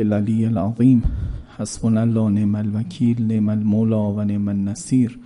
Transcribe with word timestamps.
العلی 0.00 0.46
العظیم. 0.46 1.02
حسبنا 1.58 2.00
الله 2.00 2.30
نعم 2.30 2.54
الوکیل 2.54 3.22
نعم 3.22 3.48
المولا 3.48 3.98
و 3.98 4.24
نعم 4.24 4.48
النصیر. 4.48 5.18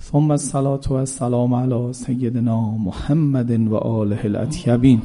ثم 0.00 0.30
الصلاة 0.30 0.80
و 0.90 0.94
السلام 0.94 1.54
علی 1.54 1.92
سیدنا 1.92 2.70
محمد 2.70 3.50
و 3.68 3.76
آله 3.76 4.20
الاطیبین. 4.24 5.00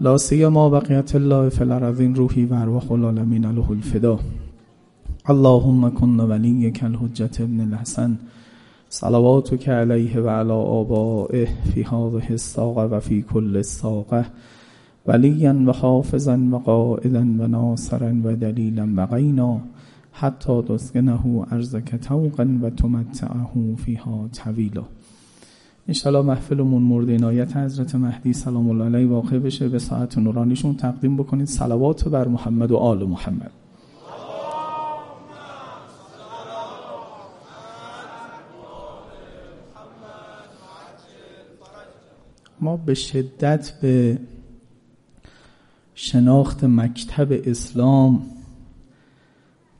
لا 0.00 0.18
سیما 0.18 0.68
بقیت 0.70 1.14
الله 1.14 1.48
فی 1.48 1.64
الارضین 1.64 2.14
روحی 2.14 2.44
و 2.44 2.54
ارواح 2.54 2.92
العالمین 2.92 3.44
له 3.44 3.70
الفدا. 3.70 4.18
اللهم 5.28 5.90
کن 5.90 6.20
ولیک 6.20 6.84
الحجت 6.84 7.40
ابن 7.40 7.60
الحسن. 7.60 8.18
صلواتك 8.88 9.68
علیه 9.68 10.20
و 10.20 10.28
علی 10.28 10.52
آبائه 10.52 11.48
فی 11.74 11.82
هذه 11.82 12.30
الساقه 12.30 12.82
و 12.82 13.00
فی 13.00 13.22
کل 13.22 13.56
الساقه 13.56 14.26
ولیا 15.06 15.54
و 15.66 15.72
حافظا 15.72 16.38
و 16.52 16.58
قائدا 16.58 17.20
و 17.20 17.46
ناصرا 17.46 18.12
و 18.24 18.36
دلیلا 18.36 18.88
و 18.96 19.06
غینا 19.06 19.60
حتی 20.12 20.62
تسکنه 20.62 21.44
ارزک 21.52 21.94
توقا 21.94 22.46
و 22.62 22.70
تمتعه 22.70 23.76
فیها 23.76 24.28
طویلا. 24.32 24.84
انشالله 25.88 26.22
محفلمون 26.22 26.82
مورد 26.82 27.10
عنایت 27.10 27.56
حضرت 27.56 27.94
مهدی 27.94 28.32
سلام 28.32 28.70
الله 28.70 28.84
علیه 28.84 29.06
واقع 29.06 29.38
بشه. 29.38 29.68
به 29.68 29.78
ساعت 29.78 30.18
نورانیشون 30.18 30.74
تقدیم 30.74 31.16
بکنید. 31.16 31.46
صلوات 31.46 32.08
بر 32.08 32.28
محمد 32.28 32.70
و 32.70 32.76
آل 32.76 33.04
محمد. 33.04 33.50
ما 42.60 42.76
به 42.76 42.94
شدت 42.94 43.72
به 43.80 44.18
شناخت 45.94 46.64
مکتب 46.64 47.28
اسلام 47.44 48.22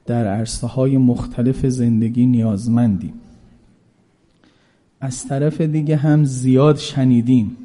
در 0.07 0.27
عرصه 0.27 0.67
های 0.67 0.97
مختلف 0.97 1.67
زندگی 1.67 2.27
نیازمندیم. 2.27 3.15
از 5.01 5.29
طرف 5.29 5.61
دیگه 5.61 5.97
هم 5.97 6.25
زیاد 6.25 6.77
شنیدیم. 6.77 7.57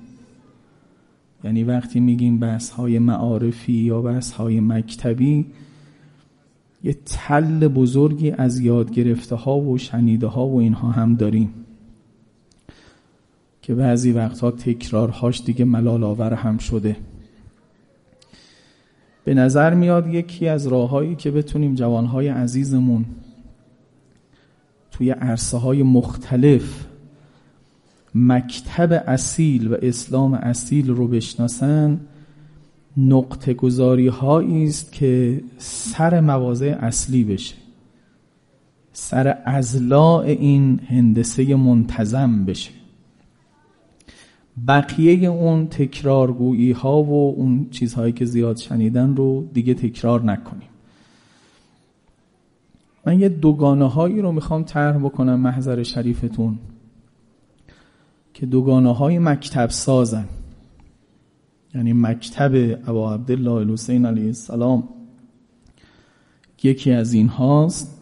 یعنی 1.44 1.64
وقتی 1.64 2.00
میگیم 2.00 2.40
بحث 2.40 2.70
های 2.70 3.00
معارفی 3.00 3.74
یا 3.74 4.02
بحث 4.02 4.32
های 4.32 4.60
مکتبی 4.60 5.46
یه 6.84 6.98
تل 7.06 7.68
بزرگی 7.68 8.32
از 8.32 8.60
یاد 8.60 8.92
گرفته 8.92 9.36
ها 9.36 9.60
و 9.60 9.78
شنیده 9.78 10.28
ها 10.28 10.48
و 10.48 10.60
اینها 10.60 10.92
هم 10.92 11.16
داریم. 11.16 11.61
که 13.62 13.76
بعضی 13.76 14.12
وقتها 14.12 14.52
تکرارهاش 14.52 15.42
دیگه 15.46 15.66
ملال 15.66 16.04
آور 16.04 16.34
هم 16.34 16.58
شده. 16.58 16.96
به 19.24 19.34
نظر 19.34 19.74
میاد 19.74 20.08
یکی 20.08 20.48
از 20.48 20.68
راههایی 20.68 21.16
که 21.16 21.32
بتونیم 21.32 21.76
جوانهای 21.76 22.28
عزیزمون 22.28 23.06
توی 24.92 25.12
عرصه 25.12 25.58
های 25.58 25.84
مختلف 25.84 26.86
مکتب 28.16 29.04
اصیل 29.08 29.68
و 29.68 29.78
اسلام 29.82 30.34
اصیل 30.34 30.90
رو 30.90 31.08
بشناسن 31.08 32.00
نقطه 32.98 33.54
گذاری 33.54 34.08
هایی 34.08 34.64
است 34.64 34.92
که 34.92 35.44
سر 35.58 36.20
مواضع 36.20 36.76
اصلی 36.80 37.24
بشه. 37.24 37.56
سر 38.94 39.38
ازلاع 39.46 40.20
این 40.20 40.80
هندسه 40.88 41.56
منتظم 41.56 42.46
بشه. 42.46 42.81
بقیه 44.68 45.30
اون 45.30 45.68
تکرارگویی 45.68 46.72
ها 46.72 47.04
و 47.04 47.36
اون 47.38 47.68
چیزهایی 47.72 48.14
که 48.14 48.26
زیاد 48.26 48.58
شنیدن 48.58 49.16
رو 49.16 49.48
دیگه 49.54 49.74
تکرار 49.74 50.24
نکنیم. 50.24 50.68
من 53.06 53.20
یه 53.20 53.30
دوگانه 53.30 53.90
هایی 53.90 54.22
رو 54.22 54.32
می‌خوام 54.32 54.64
طرح 54.64 54.98
بکنم 54.98 55.40
محضر 55.40 55.84
شریفتون 55.84 56.60
که 58.34 58.46
دوگانه 58.46 58.96
های 58.96 59.20
مکتب 59.20 59.70
سازن. 59.70 60.26
یعنی 61.76 61.94
مکتب 61.94 62.80
ابا 62.90 63.14
عبدالله 63.14 63.52
الحسین 63.52 64.06
علیه 64.06 64.26
السلام. 64.26 64.84
یکی 66.64 66.92
از 66.92 67.14
این 67.14 67.28
هاست 67.28 68.02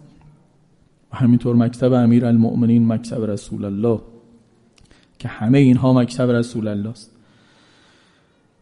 همینطور 1.12 1.56
مکتب 1.56 1.94
امیر 1.94 2.25
المؤمنین 2.25 2.88
مکتب 2.88 3.23
رسول 3.23 3.66
الله. 3.66 4.00
که 5.19 5.28
همه 5.28 5.57
اینها 5.57 5.94
مکتب 5.94 6.30
رسول 6.31 6.68
الله 6.68 6.90
است 6.90 7.12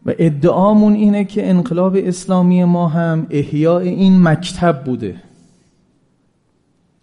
و 0.06 0.14
ادعامون 0.18 0.94
اینه 0.94 1.24
که 1.24 1.50
انقلاب 1.50 1.96
اسلامی 1.96 2.64
ما 2.64 2.88
هم 2.88 3.26
احیاء 3.30 3.78
این 3.78 4.22
مکتب 4.22 4.84
بوده 4.84 5.22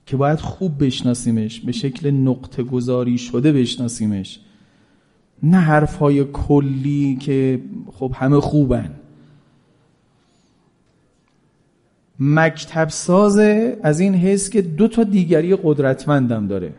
که 0.06 0.18
باید 0.18 0.40
خوب 0.40 0.86
بشناسیمش 0.86 1.60
به 1.60 1.72
شکل 1.72 2.12
نقطه 2.12 2.64
گذاری 2.64 3.18
شده 3.18 3.52
بشناسیمش. 3.52 4.40
نه 5.44 5.58
حرفهای 5.58 6.24
کلی 6.24 7.18
که 7.22 7.62
خب 7.94 8.12
همه 8.16 8.40
خوبن. 8.40 8.92
مکتب 12.20 12.90
سازه 12.90 13.80
از 13.84 14.00
این 14.00 14.16
حیث 14.16 14.50
که 14.50 14.62
دو 14.62 14.88
تا 14.88 15.04
دیگری 15.04 15.56
قدرتمندم 15.56 16.48
داره. 16.48 16.74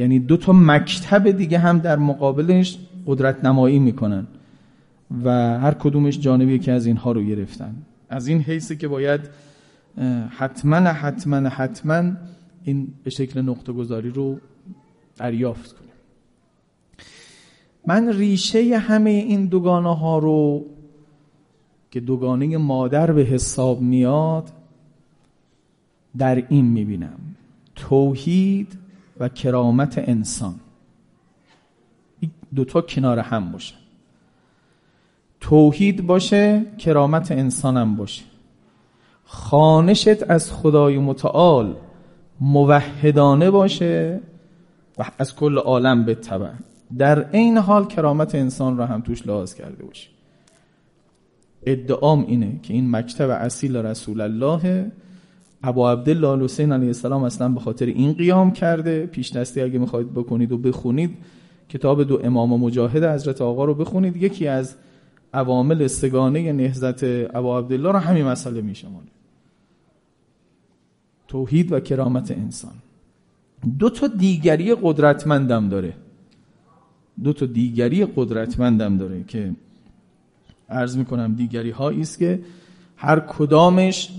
یعنی 0.00 0.18
دو 0.18 0.36
تا 0.36 0.52
مکتب 0.52 1.30
دیگه 1.30 1.58
هم 1.58 1.78
در 1.78 1.96
مقابلش 1.96 2.78
قدرت 3.06 3.44
نمایی 3.44 3.78
می‌کنن 3.78 4.26
و 5.24 5.58
هر 5.58 5.74
کدومش 5.74 6.18
جانبی 6.18 6.58
که 6.58 6.72
از 6.72 6.86
اینها 6.86 7.12
رو 7.12 7.22
گرفتن. 7.22 7.74
از 8.08 8.26
این 8.26 8.40
حیث 8.40 8.72
که 8.72 8.88
باید 8.88 9.20
حتما 10.28 10.76
حتما 10.76 11.36
حتما 11.36 12.12
این 12.64 12.88
به 13.04 13.10
شکل 13.10 13.40
نقطه 13.40 13.72
گذاری 13.72 14.10
رو 14.10 14.38
دریافت 15.16 15.72
کنیم. 15.72 15.90
من 17.86 18.12
ریشه 18.12 18.78
همه 18.78 19.10
این 19.10 19.46
دوگانه 19.46 19.96
ها 19.96 20.18
رو 20.18 20.64
که 21.90 22.00
دوگانه 22.00 22.56
مادر 22.56 23.12
به 23.12 23.22
حساب 23.22 23.80
میاد 23.80 24.50
در 26.18 26.44
این 26.48 26.64
می‌بینم. 26.64 27.18
توحید 27.74 28.79
و 29.20 29.28
کرامت 29.28 29.98
انسان. 29.98 30.54
دوتا 32.54 32.80
کنار 32.80 33.18
هم 33.18 33.52
باشه. 33.52 33.74
توحید 35.40 36.06
باشه 36.06 36.64
کرامت 36.78 37.32
انسانم 37.32 37.96
باشه. 37.96 38.22
خانشت 39.24 40.30
از 40.30 40.52
خدای 40.52 40.98
متعال 40.98 41.76
موحدانه 42.40 43.50
باشه 43.50 44.20
و 44.98 45.04
از 45.18 45.36
کل 45.36 45.58
عالم 45.58 46.04
بتبع. 46.04 46.50
در 46.98 47.30
این 47.30 47.58
حال 47.58 47.86
کرامت 47.86 48.34
انسان 48.34 48.76
را 48.76 48.86
هم 48.86 49.00
توش 49.00 49.26
لحاظ 49.26 49.54
کرده 49.54 49.84
باشه. 49.84 50.08
ادعام 51.66 52.24
اینه 52.28 52.60
که 52.62 52.74
این 52.74 52.90
مکتب 52.90 53.30
اصیل 53.30 53.76
رسول 53.76 54.20
الله 54.20 54.92
ابا 55.62 55.92
عبدالله 55.92 56.28
الحسین 56.28 56.72
علیه 56.72 56.86
السلام 56.86 57.22
اصلا 57.22 57.48
به 57.48 57.60
خاطر 57.60 57.86
این 57.86 58.12
قیام 58.12 58.52
کرده. 58.52 59.06
پیش 59.06 59.32
دستی 59.32 59.60
اگه 59.60 59.78
می‌خواید 59.78 60.12
بکنید 60.14 60.52
و 60.52 60.58
بخونید 60.58 61.16
کتاب 61.68 62.04
دو 62.04 62.20
امام 62.24 62.60
مجاهد 62.60 63.04
حضرت 63.04 63.40
آقا 63.42 63.64
رو 63.64 63.74
بخونید. 63.74 64.16
یکی 64.16 64.46
از 64.46 64.74
عوامل 65.34 65.86
سگانه 65.86 66.52
نهزت 66.52 67.04
ابا 67.36 67.58
عبدالله 67.58 67.92
رو 67.92 67.98
همین 67.98 68.24
مسئله 68.24 68.60
میشماله 68.60 69.06
توحید 71.28 71.72
و 71.72 71.80
کرامت 71.80 72.30
انسان. 72.30 72.72
دو 73.78 73.90
تا 73.90 74.06
دیگری 74.06 74.74
قدرتمندم 74.74 75.68
داره. 75.68 75.92
دو 77.24 77.32
تا 77.32 77.46
دیگری 77.46 78.06
قدرتمندم 78.06 78.96
داره 78.96 79.24
که 79.24 79.52
عرض 80.68 80.96
می‌کنم 80.96 81.34
دیگری 81.34 81.72
است 81.72 82.18
که 82.18 82.40
هر 82.96 83.20
کدامش 83.20 84.10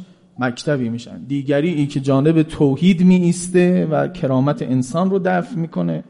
مکتبی 0.42 0.90
میشن. 0.90 1.24
دیگری 1.28 1.70
ای 1.74 1.88
که 1.88 2.00
جانب 2.00 2.44
توحید 2.44 3.04
می 3.04 3.16
ایسته 3.16 3.86
و 3.86 4.08
کرامت 4.08 4.62
انسان 4.62 5.10
رو 5.10 5.20
دفع 5.20 5.56
می‌کنه. 5.56 6.04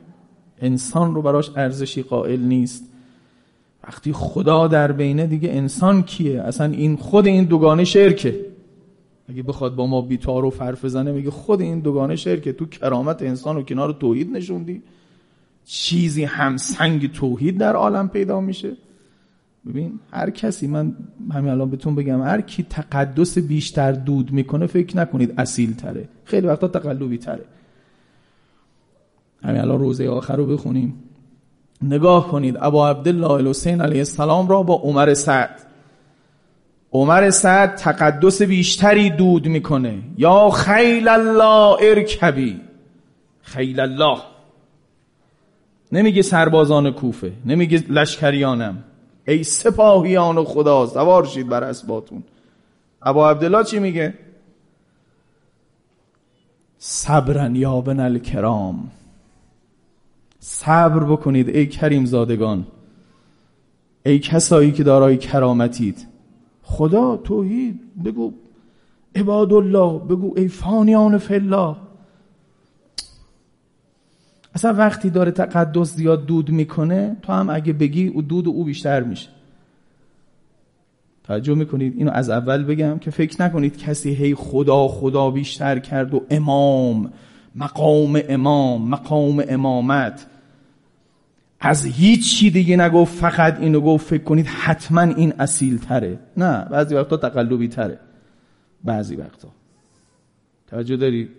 انسان 0.62 1.16
رو 1.16 1.22
براش 1.22 1.51
ارزشی 1.56 2.04
قائل 2.04 2.39
نیست. 2.39 2.83
وقتی 3.83 4.13
خدا 4.13 4.68
در 4.68 4.92
بینه 4.92 5.28
دیگه 5.28 5.50
انسان 5.50 6.04
کیه؟ 6.04 6.42
اصلا 6.42 6.72
این 6.72 6.95
خود 6.95 7.28
این 7.28 7.44
دوگانه 7.44 7.83
شرکه. 7.83 8.45
اگه 9.30 9.44
بخواد 9.44 9.75
با 9.75 9.88
ما 9.88 10.01
بیتار 10.01 10.45
و 10.45 10.50
فرف 10.50 10.86
بزنه 10.86 11.12
میگه 11.12 11.31
خود 11.31 11.62
این 11.62 11.80
دوگانه 11.80 12.16
شرکه. 12.16 12.54
تو 12.54 12.66
کرامت 12.66 13.22
انسان 13.22 13.56
رو 13.56 13.63
کنار 13.63 13.94
توحید 14.00 14.31
نشوندی. 14.31 14.81
چیزی 15.66 16.24
هم 16.24 16.57
سنگ 16.57 17.12
توحید 17.12 17.57
در 17.57 17.75
عالم 17.75 18.10
پیدا 18.10 18.42
میشه. 18.42 18.72
ببین 19.68 20.00
هر 20.12 20.30
کسی 20.30 20.68
من 20.68 20.96
همین 21.34 21.52
الان 21.52 21.69
بهتون 21.69 21.96
بگم 21.96 22.22
هر 22.22 22.42
کی 22.42 22.63
تقدس 22.63 23.38
بیشتر 23.38 23.92
دود 23.92 24.31
می‌کنه 24.31 24.68
فکر 24.68 24.98
نکنید 24.98 25.34
اصیل 25.38 25.75
تره 25.75 26.10
خیلی 26.25 26.48
وقتا 26.48 26.68
تقلبی 26.68 27.18
تره 27.18 27.46
همین 29.44 29.62
الان 29.62 29.80
روزه 29.80 30.10
آخر 30.10 30.36
رو 30.36 30.46
بخونیم. 30.46 31.04
نگاه 31.81 32.28
کنید 32.28 32.58
ابا 32.62 32.90
عبدالله 32.90 33.31
الحسین 33.31 33.81
علیه 33.81 33.98
السلام 33.98 34.48
را 34.48 34.63
با 34.63 34.74
عمر 34.74 35.13
سعد. 35.13 35.62
عمر 36.92 37.30
سعد 37.30 37.75
تقدس 37.75 38.42
بیشتری 38.42 39.10
دود 39.10 39.48
می‌کنه. 39.48 40.00
یا 40.18 40.50
خیل 40.50 41.07
الله 41.07 41.78
ارکبی. 41.81 42.62
خیل 43.42 43.80
الله. 43.80 44.18
نمیگه 45.92 46.22
سربازان 46.22 46.92
کوفه 46.92 47.31
نمیگه 47.46 47.84
لشکریانم. 47.90 48.84
ای 49.27 49.44
سپاهیان 49.44 50.44
خدا 50.44 50.88
سوار 50.88 51.25
شید 51.25 51.47
بر 51.47 51.63
اسباتون. 51.63 52.23
ابا 53.01 53.29
عبدالله 53.29 53.63
چی 53.63 53.79
میگه؟ 53.79 54.13
صبرن 56.77 57.56
یا 57.56 57.81
بن 57.81 58.00
الکرام. 58.00 58.91
صبر 60.39 61.03
بکنید 61.03 61.50
ای 61.50 61.68
کریم 61.68 62.06
زادگان 62.06 62.68
ای 64.06 64.19
کسایی 64.19 64.71
که 64.71 64.83
دارای 64.83 65.18
کرامتید. 65.18 66.07
خدا 66.63 67.18
توحید 67.18 68.03
بگو 68.03 68.33
عباد 69.15 69.53
الله 69.53 70.00
بگو 70.00 70.33
ای 70.38 70.47
فانیان 70.47 71.18
فلا 71.18 71.77
اصلا 74.56 74.74
وقتی 74.74 75.09
داره 75.09 75.31
تقدس 75.31 75.95
زیاد 75.95 76.25
دود 76.25 76.50
می‌کنه 76.50 77.18
تو 77.21 77.33
هم 77.33 77.50
اگه 77.50 77.74
بگی 77.74 78.07
او 78.07 78.21
دود 78.21 78.48
او 78.48 78.63
بیشتر 78.63 79.03
میشه. 79.03 79.30
توجه 81.24 81.56
می‌کنید؟ 81.56 81.94
اینو 81.98 82.12
از 82.12 82.30
اول 82.30 82.63
بگم 82.63 83.00
که 83.00 83.12
فکر 83.12 83.42
نکنید 83.42 83.77
کسی 83.77 84.13
هی 84.13 84.36
خدا 84.36 84.88
خدا 84.88 85.31
بیشتر 85.31 85.80
کرد 85.80 86.13
و 86.13 86.25
امام 86.30 87.13
مقام 87.56 88.21
امام 88.30 88.89
مقام 88.89 89.44
امامت. 89.50 90.27
از 91.59 91.86
هیچ 91.86 92.38
چی 92.38 92.51
دیگه 92.51 92.77
نگفت 92.77 93.13
فقط 93.13 93.59
اینو 93.59 93.81
گفت 93.81 94.07
فکر 94.07 94.24
کنید 94.24 94.45
حتما 94.45 95.01
این 95.01 95.33
اصیل 95.39 95.77
تره 95.77 96.19
نه 96.38 96.65
بعضی 96.65 96.95
وقتا 96.95 97.18
تقلبی 97.18 97.68
تره. 97.68 98.00
بعضی 98.83 99.15
وقتا. 99.15 99.47
توجه 100.68 100.97
دارید؟ 100.97 101.30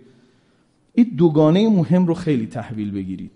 این 0.93 1.11
دوگانه 1.17 1.69
مهم 1.69 2.07
رو 2.07 2.13
خیلی 2.13 2.47
تحویل 2.47 2.91
بگیرید. 2.91 3.31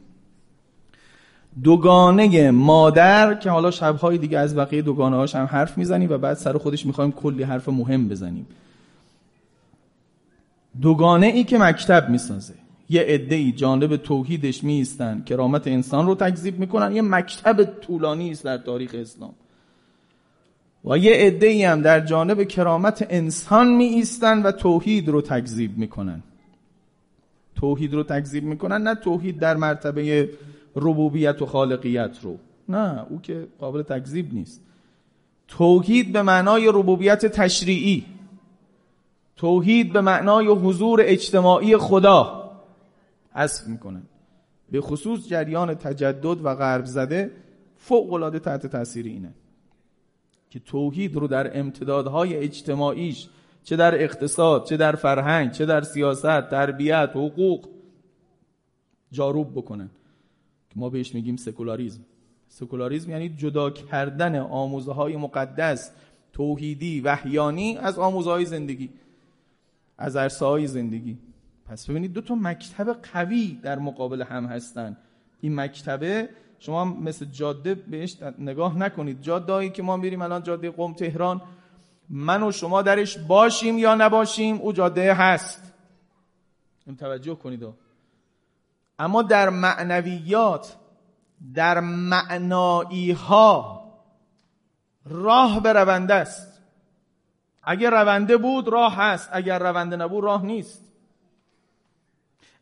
دوگانه 1.63 2.51
مادر 2.51 3.33
که 3.33 3.49
حالا 3.49 3.71
شبهای 3.71 4.17
دیگه 4.17 4.39
از 4.39 4.55
بقیه 4.55 4.81
دوگانه 4.81 5.15
هاش 5.15 5.35
هم 5.35 5.45
حرف 5.45 5.77
می‌زنیم 5.77 6.09
و 6.11 6.17
بعد 6.17 6.37
سر 6.37 6.57
خودش 6.57 6.85
می‌خوایم 6.85 7.11
کلی 7.11 7.43
حرف 7.43 7.69
مهم 7.69 8.07
بزنیم. 8.07 8.47
دوگانه 10.81 11.27
ای 11.27 11.43
که 11.43 11.57
مکتب 11.57 12.09
می‌سازه. 12.09 12.53
یه 12.89 13.01
عده 13.01 13.51
جانب 13.51 13.97
توحیدش 13.97 14.63
میستن 14.63 15.23
کرامت 15.25 15.67
انسان 15.67 16.05
رو 16.05 16.15
تکذیب 16.15 16.59
می‌کنن 16.59 16.95
یه 16.95 17.01
مکتب 17.01 17.63
طولانی 17.63 18.31
است 18.31 18.43
در 18.43 18.57
تاریخ 18.57 18.91
اسلام. 18.93 19.33
و 20.85 20.97
یه 20.97 21.13
عده 21.13 21.69
هم 21.69 21.81
در 21.81 21.99
جانب 21.99 22.43
کرامت 22.43 23.07
انسان 23.09 23.75
می 23.75 23.85
ایستن 23.85 24.41
و 24.43 24.51
توحید 24.51 25.09
رو 25.09 25.21
تکذیب 25.21 25.77
می‌کنن. 25.77 26.23
توحید 27.57 27.93
رو 27.93 28.03
تکذیب 28.03 28.43
می‌کنن 28.43 28.81
نه 28.81 28.95
توحید 28.95 29.39
در 29.39 29.57
مرتبه 29.57 30.29
ربوبیت 30.75 31.41
و 31.41 31.45
خالقیت 31.45 32.17
رو. 32.23 32.37
نه 32.69 33.05
او 33.09 33.21
که 33.21 33.47
قابل 33.59 33.81
تکذیب 33.81 34.33
نیست. 34.33 34.61
توحید 35.47 36.13
به 36.13 36.21
معنای 36.21 36.67
ربوبیت 36.67 37.25
تشریعی. 37.25 38.05
توحید 39.35 39.93
به 39.93 40.01
معنای 40.01 40.47
حضور 40.47 41.01
اجتماعی 41.03 41.77
خدا 41.77 42.51
حذف 43.33 43.67
می‌کنن 43.67 44.03
به 44.71 44.81
خصوص 44.81 45.27
جریان 45.27 45.73
تجدد 45.73 46.45
و 46.45 46.55
غرب 46.55 46.85
زده 46.85 47.31
فوق 47.77 48.13
العاده 48.13 48.39
تحت 48.39 48.67
تاثیر 48.67 49.05
اینه 49.05 49.33
که 50.49 50.59
توحید 50.59 51.15
رو 51.15 51.27
در 51.27 51.59
امتدادهای 51.59 52.35
اجتماعیش 52.35 53.27
چه 53.67 53.75
در 53.75 54.03
اقتصاد 54.03 54.65
چه 54.65 54.77
در 54.77 54.95
فرهنگ 54.95 55.51
چه 55.51 55.65
در 55.65 55.81
سیاست 55.81 56.49
تربیت 56.49 57.09
حقوق 57.13 57.69
جاروب 59.11 59.51
بکنن. 59.51 59.89
که 60.69 60.75
ما 60.75 60.89
بهش 60.89 61.15
میگیم 61.15 61.35
سکولاریزم. 61.35 62.01
سکولاریزم 62.47 63.11
یعنی 63.11 63.29
جدا 63.29 63.69
کردن 63.69 64.35
آموزه 64.39 64.93
های 64.93 65.17
مقدس 65.17 65.91
توحیدی 66.33 67.01
وحیانی 67.01 67.77
از 67.77 67.99
آموزه 67.99 68.29
های 68.29 68.45
زندگی 68.45 68.89
از 69.97 70.15
عرصه 70.15 70.45
های 70.45 70.67
زندگی. 70.67 71.17
پس 71.65 71.89
ببینید 71.89 72.13
دو 72.13 72.21
تا 72.21 72.35
مکتب 72.35 72.97
قوی 73.13 73.59
در 73.63 73.79
مقابل 73.79 74.21
هم 74.21 74.45
هستن. 74.45 74.97
این 75.41 75.55
مکتبه 75.55 76.29
شما 76.59 76.85
مثل 76.85 77.25
جاده 77.25 77.75
بهش 77.75 78.17
نگاه 78.39 78.77
نکنید. 78.77 79.21
جاده 79.21 79.69
که 79.69 79.83
ما 79.83 79.97
میریم 79.97 80.21
الان 80.21 80.43
جاده 80.43 80.71
قم 80.71 80.93
تهران 80.93 81.41
من 82.09 82.43
و 82.43 82.51
شما 82.51 82.81
درش 82.81 83.17
باشیم 83.17 83.77
یا 83.77 83.95
نباشیم 83.95 84.55
او 84.55 84.73
جاده 84.73 85.13
هست. 85.13 85.73
این 86.85 86.95
توجه 86.95 87.35
کنید. 87.35 87.67
اما 88.99 89.21
در 89.21 89.49
معنویات 89.49 90.75
در 91.53 91.79
معنایی 91.79 93.11
ها 93.11 93.83
راه 95.05 95.63
به 95.63 95.73
رونده 95.73 96.13
است. 96.13 96.61
اگر 97.63 97.89
رونده 97.89 98.37
بود 98.37 98.67
راه 98.67 98.95
هست. 98.95 99.29
اگر 99.31 99.59
رونده 99.59 99.95
نبود 99.95 100.23
راه 100.23 100.45
نیست. 100.45 100.81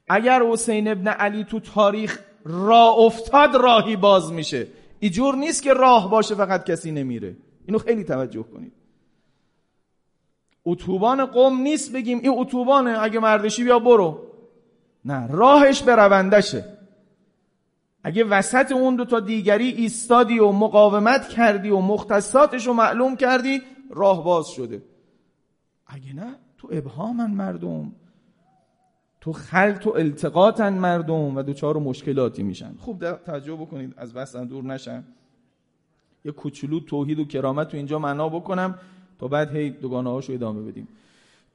اگر 0.08 0.44
حسین 0.44 0.88
ابن 0.88 1.08
علی 1.08 1.44
تو 1.44 1.60
تاریخ 1.60 2.20
راه 2.46 2.98
افتاد 2.98 3.56
راهی 3.56 3.96
باز 3.96 4.32
میشه. 4.32 4.68
اینجور 5.00 5.36
نیست 5.36 5.64
که 5.64 5.74
راه 5.74 6.10
باشه 6.10 6.36
فقط 6.36 6.64
کسی 6.64 6.92
نمیره. 6.92 7.38
اینو 7.66 7.80
خیلی 7.80 8.04
توجه 8.04 8.44
کنید. 8.44 8.85
اتوبان 10.66 11.26
قوم 11.26 11.62
نیست 11.62 11.94
بگیم 11.94 12.20
این 12.20 12.40
اتوبانه 12.40 13.04
اگه 13.04 13.20
مردشی 13.20 13.64
بیا 13.64 13.80
برو. 13.80 14.22
نه 15.06 15.28
راهش 15.28 15.82
به 15.82 15.96
روندشه. 15.96 16.66
اگه 18.04 18.24
وسط 18.24 18.72
اون 18.72 18.96
دو 18.96 19.06
تا 19.06 19.20
دیگری 19.20 19.68
ایستادی 19.68 20.40
و 20.40 20.52
مقاومت 20.52 21.30
کردی 21.30 21.70
و 21.70 21.80
مختصاتش 21.80 22.68
رو 22.68 22.74
معلوم 22.74 23.16
کردی 23.16 23.62
راه 23.90 24.24
باز 24.24 24.48
شده. 24.48 24.84
اگه 25.88 26.14
نه 26.14 26.36
تو 26.58 26.68
ابهامن 26.72 27.32
مردم. 27.32 27.92
تو 29.22 29.34
خلط 29.34 29.88
و 29.88 29.90
التقاطن 29.90 30.74
مردم 30.74 31.38
و 31.38 31.42
دوچار 31.42 31.78
مشکلاتی 31.78 32.44
میشن. 32.44 32.76
خوب 32.80 33.12
توجه 33.18 33.56
بکنید 33.56 33.94
از 33.98 34.14
بس 34.14 34.36
دور 34.36 34.64
نشن 34.64 35.04
یه 36.26 36.32
کوچولو 36.32 36.80
توحید 36.80 37.20
و 37.20 37.26
کرامت 37.26 37.68
تو 37.68 37.78
اینجا 37.78 38.00
معنا 38.00 38.30
بکنم. 38.30 38.80
تا 39.20 39.28
بعد 39.28 39.56
هی 39.56 39.70
دوگانه 39.70 40.10
هاشو 40.10 40.34
ادامه 40.34 40.62
بدیم. 40.62 40.88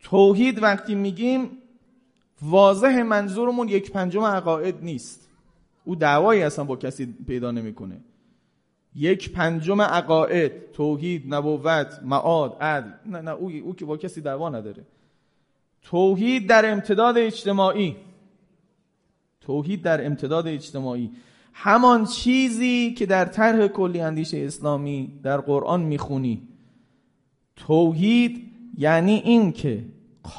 توحید 0.02 0.62
وقتی 0.62 0.94
میگیم 0.94 1.50
واضح 2.42 3.02
منظورمون 3.02 3.68
یک 3.68 3.90
پنجم 3.90 4.24
عقاید 4.24 4.74
نیست. 4.82 5.28
او 5.84 5.96
دعوایی 5.96 6.42
اصلا 6.42 6.64
با 6.64 6.76
کسی 6.76 7.14
پیدا 7.26 7.50
نمی‌کنه. 7.50 8.00
یک 8.94 9.32
پنجم 9.32 9.82
عقاید 9.82 10.72
توحید 10.72 11.34
نبوت 11.34 12.00
معاد 12.04 12.56
عدل 12.60 12.90
نه 13.06 13.20
نه 13.20 13.30
او, 13.30 13.50
او 13.64 13.74
که 13.74 13.84
با 13.84 13.96
کسی 13.96 14.20
دعوا 14.20 14.48
نداره. 14.48 14.86
توحید 15.82 16.48
در 16.48 16.72
امتداد 16.72 17.18
اجتماعی. 17.18 17.96
توحید 19.40 19.82
در 19.82 20.06
امتداد 20.06 20.48
اجتماعی. 20.48 21.10
همان 21.52 22.04
چیزی 22.04 22.94
که 22.94 23.06
در 23.06 23.24
طرح 23.24 23.66
کلی 23.66 24.00
اندیشه 24.00 24.38
اسلامی 24.38 25.20
در 25.22 25.40
قرآن 25.40 25.80
می‌خونی. 25.82 26.48
توحید 27.66 28.52
یعنی 28.78 29.12
این 29.12 29.52
که 29.52 29.84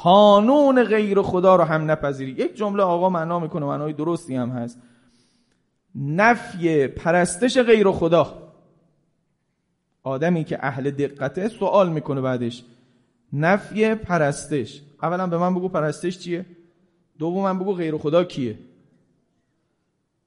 قانون 0.02 0.84
غیر 0.84 1.22
خدا 1.22 1.56
رو 1.56 1.64
هم 1.64 1.90
نپذیری. 1.90 2.32
یک 2.32 2.56
جمله 2.56 2.82
آقا 2.82 3.08
معنا 3.08 3.38
می‌کنه 3.38 3.66
معنای 3.66 3.92
درستی 3.92 4.34
هم 4.36 4.50
هست. 4.50 4.78
نفی 5.94 6.86
پرستش 6.86 7.58
غیر 7.58 7.90
خدا. 7.90 8.52
آدمی 10.02 10.44
که 10.44 10.58
اهل 10.66 10.90
دقته 10.90 11.48
سوال 11.48 11.92
می‌کنه 11.92 12.20
بعدش. 12.20 12.64
نفی 13.32 13.94
پرستش. 13.94 14.82
اولا 15.02 15.26
به 15.26 15.38
من 15.38 15.54
بگو 15.54 15.68
پرستش 15.68 16.18
چیه؟ 16.18 16.46
دوم 17.18 17.58
بگو 17.58 17.74
غیر 17.74 17.98
خدا 17.98 18.24
کیه؟ 18.24 18.58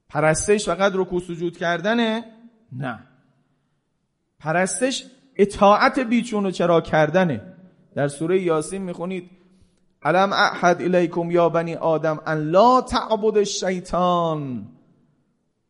پرستش 0.10 0.66
فقط 0.66 0.92
رکوع 0.96 1.22
سجود 1.22 1.58
کردنه؟ 1.58 2.24
نه. 2.72 3.00
پرستش 4.40 5.06
اطاعت 5.36 6.00
بیچون 6.00 6.46
و 6.46 6.52
چرا 6.52 6.82
کردنه. 6.82 7.42
در 7.96 8.08
سوره 8.08 8.42
یاسین 8.42 8.82
می‌خونید 8.82 9.30
علم 10.04 10.34
احد 10.34 10.82
الیکم 10.82 11.32
یا 11.32 11.50
بنی 11.50 11.76
آدم 11.76 12.20
ان 12.26 12.38
لا 12.38 12.82
تعبد 12.82 13.38
الشیطان. 13.38 14.68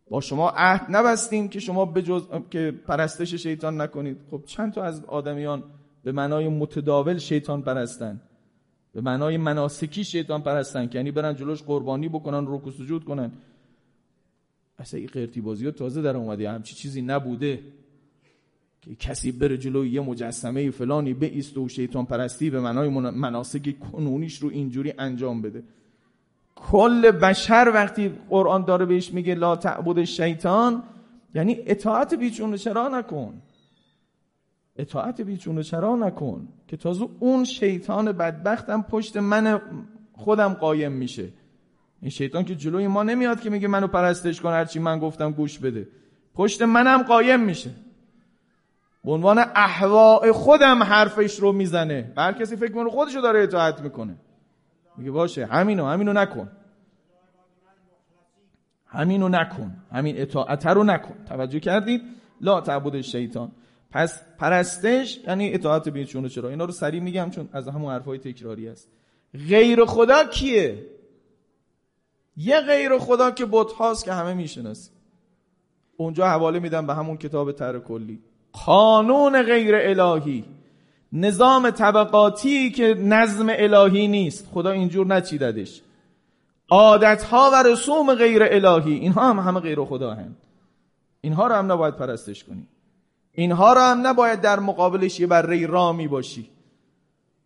با 0.10 0.22
شما 0.22 0.50
عهد 0.50 0.86
نبستیم 0.90 1.48
که 1.48 1.60
شما 1.60 1.86
بجز 1.86 2.24
که 2.52 2.74
پرستش 2.88 3.36
شیطان 3.36 3.82
نکنید. 3.82 4.18
خب 4.32 4.44
چند 4.46 4.74
تا 4.74 4.84
از 4.84 5.06
آدمیان 5.06 5.64
به 6.04 6.12
معنای 6.12 6.48
متداول 6.48 7.18
شیطان 7.18 7.62
پرستن. 7.62 8.22
به 8.94 9.02
معنای 9.02 9.38
مناسکی 9.38 10.04
شیطان 10.04 10.42
پرستن 10.42 10.88
که 10.88 10.98
یعنی 10.98 11.12
برن 11.12 11.36
جلوش 11.36 11.64
قربانی 11.64 12.10
بکنن 12.10 12.46
رکوع 12.48 12.74
سجود 12.74 13.06
کنن. 13.06 13.32
اصلا 14.80 15.00
این 15.00 15.10
قرتی 15.14 15.42
بازی 15.42 15.66
ها 15.66 15.72
تازه 15.72 16.02
در 16.02 16.18
اومده 16.18 16.52
همچی 16.52 16.76
چیزی 16.76 17.02
نبوده. 17.02 17.60
که 18.86 18.96
کسی 18.96 19.32
بره 19.32 19.58
جلوی 19.58 19.90
یه 19.90 20.02
مجسمه 20.02 20.72
فلانی 20.72 21.14
به 21.14 21.26
ایست 21.26 21.58
و 21.58 21.68
شیطان 21.68 22.06
پرستی 22.06 22.50
به 22.50 22.60
منای 22.60 22.90
مناسک 22.90 23.80
کنونیش 23.80 24.38
رو 24.38 24.50
اینجوری 24.50 24.94
انجام 24.98 25.42
بده. 25.42 25.64
کل 26.56 27.12
بشر 27.12 27.72
وقتی 27.74 28.12
قرآن 28.30 28.66
داره 28.66 28.86
بهش 28.86 29.14
میگه 29.14 29.36
لا 29.36 29.56
تعبد 29.56 30.04
شیطان 30.04 30.84
یعنی 31.36 31.58
اطاعت 31.66 32.14
بیچون 32.14 32.56
چرا 32.56 32.88
نکن؟ 32.88 33.42
اطاعت 34.76 35.22
بیچون 35.22 35.62
چرا 35.62 35.96
نکن؟ 35.96 36.48
که 36.68 36.78
تازه 36.78 37.08
اون 37.20 37.44
شیطان 37.44 38.12
بدبختم 38.12 38.82
پشت 38.82 39.18
من 39.18 39.62
خودم 40.14 40.54
قایم 40.54 40.92
میشه. 40.92 41.30
این 42.02 42.12
شیطان 42.12 42.46
که 42.46 42.56
جلوی 42.56 42.88
ما 42.88 43.04
نمیاد 43.04 43.40
که 43.40 43.50
میگه 43.50 43.68
منو 43.68 43.88
پرستش 43.88 44.42
کن 44.42 44.50
هرچی 44.50 44.80
من 44.80 45.00
گفتم 45.00 45.32
گوش 45.32 45.60
بده. 45.60 45.88
پشت 46.34 46.62
منم 46.62 47.04
قایم 47.04 47.40
میشه. 47.40 47.70
به 49.06 49.12
عنوان 49.12 49.40
احواء 49.40 50.32
خودم 50.32 50.84
حرفش 50.84 51.40
رو 51.40 51.52
می‌زنه. 51.52 52.14
هر 52.18 52.34
کسی 52.34 52.56
فکر 52.56 52.72
کنه 52.72 52.90
خودشو 52.90 53.22
داره 53.22 53.44
اطاعت 53.44 53.82
می‌کنه. 53.82 54.16
میگه 54.98 55.12
باشه 55.12 55.46
همینو 55.46 55.86
همینو 55.86 56.14
نکن. 56.14 56.52
همینو 58.86 59.30
نکن. 59.30 59.78
همین 59.92 60.22
اطاعت 60.22 60.68
رو 60.68 60.84
نکن. 60.84 61.16
توجه 61.26 61.60
کردید؟ 61.60 62.02
لا 62.42 62.62
تعبد 62.62 63.02
شیطان 63.02 63.52
پس 63.92 64.22
پرستش 64.38 65.20
یعنی 65.28 65.54
اطاعت 65.54 65.90
بیچونه 65.90 66.30
چرا؟ 66.30 66.50
اینا 66.50 66.66
رو 66.66 66.72
سریع 66.72 67.02
میگم 67.02 67.30
چون 67.30 67.50
از 67.54 67.68
همون 67.68 67.94
حرفای 67.94 68.18
تکراری 68.18 68.68
است. 68.68 68.90
غیر 69.50 69.86
خدا 69.86 70.24
کیه؟ 70.24 70.86
یه 72.38 72.62
غیر 72.62 72.98
خدا 72.98 73.32
که 73.32 73.46
بت 73.52 73.72
هاست 73.72 74.06
که 74.06 74.14
همه 74.14 74.34
می‌شناسی 74.34 74.92
اونجا 75.98 76.28
حواله 76.28 76.60
میدم 76.60 76.88
به 76.88 76.94
همون 76.94 77.18
کتاب 77.18 77.52
تر 77.52 77.80
کلی. 77.80 78.24
قانون 78.66 79.44
غیر 79.44 79.76
الهی. 79.76 80.46
نظام 81.14 81.70
طبقاتی 81.70 82.72
که 82.72 82.94
نظم 82.94 83.48
الهی 83.50 84.08
نیست. 84.08 84.48
خدا 84.54 84.72
اینجور 84.72 85.08
نچیددش. 85.08 85.82
عادت 86.70 87.24
ها 87.24 87.50
و 87.54 87.64
رسوم 87.64 88.14
غیر 88.16 88.44
الهی. 88.44 88.94
اینها 88.94 89.30
هم 89.30 89.40
همه 89.40 89.60
غیر 89.60 89.84
خدا 89.84 90.14
هن. 90.14 90.36
اینها 91.22 91.48
رو 91.48 91.56
هم 91.56 91.72
نباید 91.72 91.96
پرستش 91.96 92.44
کنی. 92.44 92.68
اینها 93.32 93.74
رو 93.74 93.82
هم 93.82 94.08
نباید 94.08 94.42
در 94.42 94.60
مقابلش 94.60 95.20
یه 95.20 95.28
بره 95.28 95.68
رامی 95.68 96.08
باشی. 96.08 96.50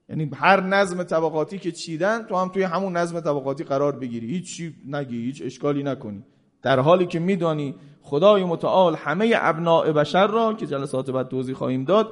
یعنی 0.09 0.31
هر 0.35 0.61
نظم 0.61 1.03
طبقاتی 1.03 1.59
که 1.59 1.71
چیدن 1.71 2.23
تو 2.23 2.35
هم 2.35 2.49
توی 2.49 2.63
همون 2.63 2.97
نظم 2.97 3.19
طبقاتی 3.19 3.63
قرار 3.63 3.91
بگیری. 3.99 4.27
هیچ 4.27 4.57
چی 4.57 4.75
نگی 4.87 5.25
هیچ 5.25 5.41
اشکالی 5.45 5.83
نکنی. 5.83 6.23
در 6.61 6.79
حالی 6.79 7.05
که 7.05 7.19
میدانی 7.19 7.75
خدای 8.09 8.43
متعال 8.43 8.95
همه 8.95 9.33
ابناع 9.35 9.91
بشر 9.91 10.27
را 10.27 10.53
که 10.53 10.67
جلسات 10.67 11.11
بعد 11.11 11.27
توضیح 11.27 11.55
خواهیم 11.55 11.83
داد 11.83 12.11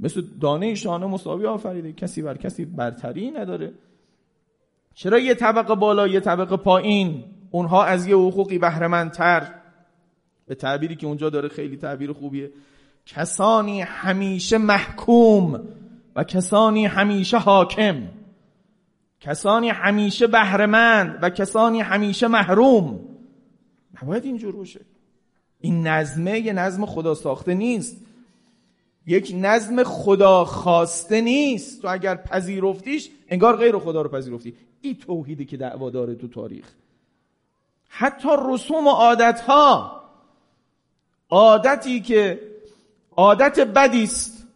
مثل 0.00 0.22
دانه 0.40 0.74
شانه 0.74 1.06
مساوی 1.06 1.46
آفریده. 1.46 1.92
کسی 1.92 2.22
بر 2.22 2.36
کسی 2.36 2.64
برتری 2.64 3.30
نداره. 3.30 3.72
چرا 4.94 5.18
یه 5.18 5.34
طبقه 5.34 5.74
بالا 5.74 6.06
یه 6.06 6.20
طبقه 6.20 6.56
پایین؟ 6.56 7.24
اونها 7.50 7.84
از 7.84 8.06
یه 8.06 8.16
حقوقی 8.16 8.58
بهرهمندتر. 8.58 9.54
به 10.46 10.54
تعبیری 10.54 10.96
که 10.96 11.06
اونجا 11.06 11.30
داره 11.30 11.48
خیلی 11.48 11.76
تعبیر 11.76 12.12
خوبیه. 12.12 12.50
کسانی 13.06 13.80
همیشه 13.80 14.58
محکوم 14.58 15.60
و 16.16 16.24
کسانی 16.24 16.86
همیشه 16.86 17.38
حاکم. 17.38 18.02
کسانی 19.20 19.68
همیشه 19.68 20.26
بهرهمند 20.26 21.18
و 21.22 21.30
کسانی 21.30 21.80
همیشه 21.80 22.28
محروم. 22.28 23.00
نباید 24.02 24.24
اینجور 24.24 24.56
باشه. 24.56 24.80
این 25.64 25.86
نظمه 25.86 26.40
یه 26.40 26.52
نظم 26.52 26.86
خدا 26.86 27.14
ساخته 27.14 27.54
نیست. 27.54 27.96
یک 29.06 29.32
نظم 29.36 29.82
خدا 29.82 30.44
خواسته 30.44 31.20
نیست. 31.20 31.82
تو 31.82 31.88
اگر 31.88 32.14
پذیرفتیش 32.14 33.10
انگار 33.28 33.56
غیر 33.56 33.78
خدا 33.78 34.02
رو 34.02 34.08
پذیرفتی. 34.08 34.54
این 34.80 34.94
توحیدی 34.94 35.44
که 35.44 35.56
دعوا 35.56 35.90
داره 35.90 36.14
تو 36.14 36.28
تاریخ. 36.28 36.72
حتی 37.88 38.28
رسوم 38.48 38.86
و 38.86 38.90
عادت 38.90 39.40
ها 39.40 40.02
عادتی 41.30 42.00
که 42.00 42.40
عادت 43.16 43.60
بدی 43.60 44.02
است. 44.02 44.46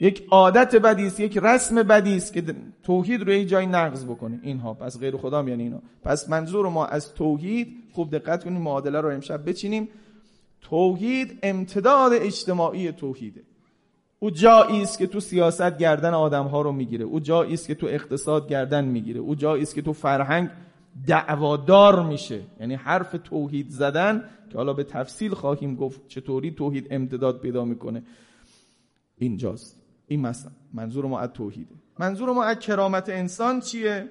یک 0.00 0.26
عادت 0.30 0.76
بدی 0.76 1.06
است 1.06 1.20
یک 1.20 1.38
رسم 1.42 1.82
بدی 1.82 2.16
است 2.16 2.32
که 2.32 2.42
توحید 2.82 3.22
رو 3.22 3.32
یه 3.32 3.44
جای 3.44 3.66
نقض 3.66 4.04
بکنه. 4.04 4.40
اینها. 4.42 4.74
پس 4.74 4.98
غیر 4.98 5.16
خدا 5.16 5.44
یعنی 5.48 5.62
اینا. 5.62 5.82
پس 6.02 6.28
منظور 6.28 6.68
ما 6.68 6.86
از 6.86 7.14
توحید 7.14 7.76
خوب 7.92 8.16
دقت 8.16 8.44
کنیم 8.44 8.62
معادله 8.62 9.00
رو 9.00 9.08
امشب 9.08 9.48
بچینیم. 9.48 9.88
توحید 10.64 11.38
امتداد 11.42 12.12
اجتماعی 12.12 12.92
توحیده. 12.92 13.42
او 14.18 14.30
جایی 14.30 14.82
است 14.82 14.98
که 14.98 15.06
تو 15.06 15.20
سیاست 15.20 15.78
گردن 15.78 16.14
آدم 16.14 16.44
ها 16.44 16.62
رو 16.62 16.72
می‌گیره. 16.72 17.04
او 17.04 17.20
جایی 17.20 17.54
است 17.54 17.66
که 17.66 17.74
تو 17.74 17.86
اقتصاد 17.86 18.48
گردن 18.48 18.84
می‌گیره. 18.84 19.20
او 19.20 19.34
جایی 19.34 19.62
است 19.62 19.74
که 19.74 19.82
تو 19.82 19.92
فرهنگ 19.92 20.50
دعوادار 21.06 22.02
میشه. 22.02 22.40
یعنی 22.60 22.74
حرف 22.74 23.16
توحید 23.24 23.68
زدن 23.68 24.24
که 24.50 24.56
حالا 24.56 24.72
به 24.72 24.84
تفصیل 24.84 25.34
خواهیم 25.34 25.76
گفت 25.76 26.08
چطوری 26.08 26.50
توحید 26.50 26.86
امتداد 26.90 27.40
پیدا 27.40 27.64
می‌کنه. 27.64 28.02
اینجاست. 29.18 29.80
این 30.06 30.20
مثلا 30.20 30.52
منظور 30.72 31.06
ما 31.06 31.18
از 31.20 31.30
توحیده. 31.30 31.74
منظور 31.98 32.32
ما 32.32 32.44
از 32.44 32.58
کرامت 32.58 33.08
انسان 33.08 33.60
چیه؟ 33.60 34.10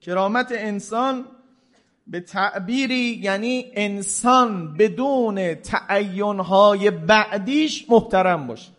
کرامت 0.00 0.52
انسان 0.56 1.24
به 2.06 2.20
تعبیری 2.20 3.20
یعنی 3.22 3.70
انسان 3.74 4.74
بدون 4.76 5.54
تعینهای 5.54 6.90
بعدیش 6.90 7.86
محترم 7.90 8.46
باشه. 8.46 8.72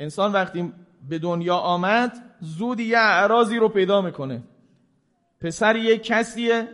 انسان 0.00 0.32
وقتی 0.32 0.72
به 1.08 1.18
دنیا 1.18 1.56
آمد 1.56 2.12
زود 2.40 2.80
یه 2.80 2.98
اعراضی 2.98 3.56
رو 3.56 3.68
پیدا 3.68 4.00
می‌کنه. 4.00 4.42
پسر 5.40 5.76
یه 5.76 5.98
کسیه 5.98 6.68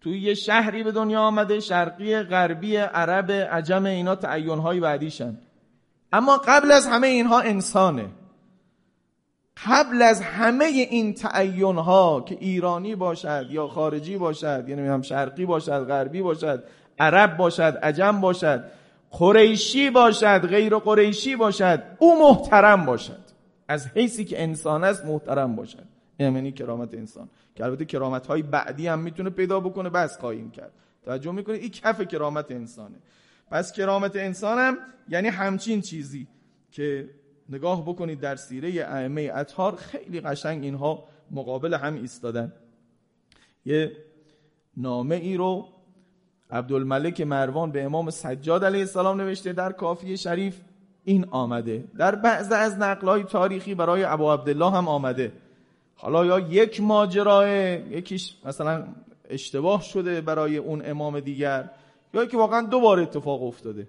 توی 0.00 0.20
یه 0.20 0.34
شهری 0.34 0.82
به 0.82 0.92
دنیا 0.92 1.20
آمده 1.20 1.60
شرقی 1.60 2.22
غربی 2.22 2.76
عرب 2.76 3.30
عجم 3.30 3.84
اینا 3.84 4.14
تعینهای 4.16 4.80
بعدیشن. 4.80 5.38
اما 6.12 6.36
قبل 6.36 6.72
از 6.72 6.86
همه 6.86 7.06
اینها 7.06 7.40
انسانه. 7.40 8.08
قبل 9.66 10.02
از 10.02 10.20
همه 10.20 10.64
این 10.64 11.14
تعین 11.14 11.76
ها 11.76 12.24
که 12.28 12.36
ایرانی 12.40 12.94
باشد 12.94 13.46
یا 13.50 13.68
خارجی 13.68 14.16
باشد 14.16 14.64
یعنی 14.68 14.88
هم 14.88 15.02
شرقی 15.02 15.46
باشد 15.46 15.84
غربی 15.84 16.22
باشد 16.22 16.64
عرب 16.98 17.36
باشد 17.36 17.78
عجم 17.82 18.20
باشد 18.20 18.64
قریشی 19.10 19.90
باشد 19.90 20.46
غیر 20.46 20.76
قریشی 20.76 21.36
باشد 21.36 21.82
او 21.98 22.20
محترم 22.20 22.84
باشد. 22.84 23.24
از 23.68 23.86
حیثی 23.86 24.24
که 24.24 24.42
انسان 24.42 24.84
است 24.84 25.04
محترم 25.04 25.56
باشد. 25.56 25.84
یعنی 26.18 26.52
کرامت 26.52 26.94
انسان. 26.94 27.28
که 27.54 27.64
البته 27.64 27.84
کرامت 27.84 28.26
های 28.26 28.42
بعدی 28.42 28.86
هم 28.86 28.98
می‌تونه 28.98 29.30
پیدا 29.30 29.60
بکنه 29.60 29.90
بس 29.90 30.18
خواهیم 30.18 30.50
کرد. 30.50 30.72
توجه 31.04 31.32
می‌کنه 31.32 31.56
این 31.56 31.70
کف 31.70 32.00
کرامت 32.00 32.50
انسانه. 32.50 32.96
پس 33.50 33.72
کرامت 33.72 34.16
انسان 34.16 34.58
هم 34.58 34.78
یعنی 35.08 35.28
همچین 35.28 35.80
چیزی 35.80 36.26
که 36.70 37.10
نگاه 37.48 37.82
بکنید 37.82 38.20
در 38.20 38.36
سیره 38.36 38.68
ائمه 38.68 39.30
اطهار 39.34 39.76
خیلی 39.76 40.20
قشنگ 40.20 40.64
اینها 40.64 41.04
مقابل 41.30 41.74
هم 41.74 41.94
ایستادن. 41.94 42.52
یه 43.64 43.92
نامه 44.76 45.14
ای 45.14 45.36
رو 45.36 45.68
عبدالملک 46.50 47.20
مروان 47.20 47.70
به 47.70 47.82
امام 47.82 48.10
سجاد 48.10 48.64
علیه 48.64 48.80
السلام 48.80 49.20
نوشته 49.20 49.52
در 49.52 49.72
کافی 49.72 50.16
شریف 50.16 50.60
این 51.04 51.26
آمده. 51.30 51.84
در 51.98 52.14
بعض 52.14 52.52
از 52.52 52.78
نقلهای 52.78 53.24
تاریخی 53.24 53.74
برای 53.74 54.04
ابو 54.04 54.32
عبدالله 54.32 54.70
هم 54.70 54.88
آمده. 54.88 55.32
حالا 55.94 56.26
یا 56.26 56.38
یک 56.38 56.80
ماجراه 56.80 57.48
یکیش 57.48 58.36
مثلا 58.44 58.84
اشتباه 59.28 59.82
شده 59.82 60.20
برای 60.20 60.56
اون 60.56 60.82
امام 60.84 61.20
دیگر 61.20 61.70
یا 62.14 62.26
که 62.26 62.36
واقعا 62.36 62.66
دو 62.66 62.80
بار 62.80 63.00
اتفاق 63.00 63.42
افتاده. 63.42 63.88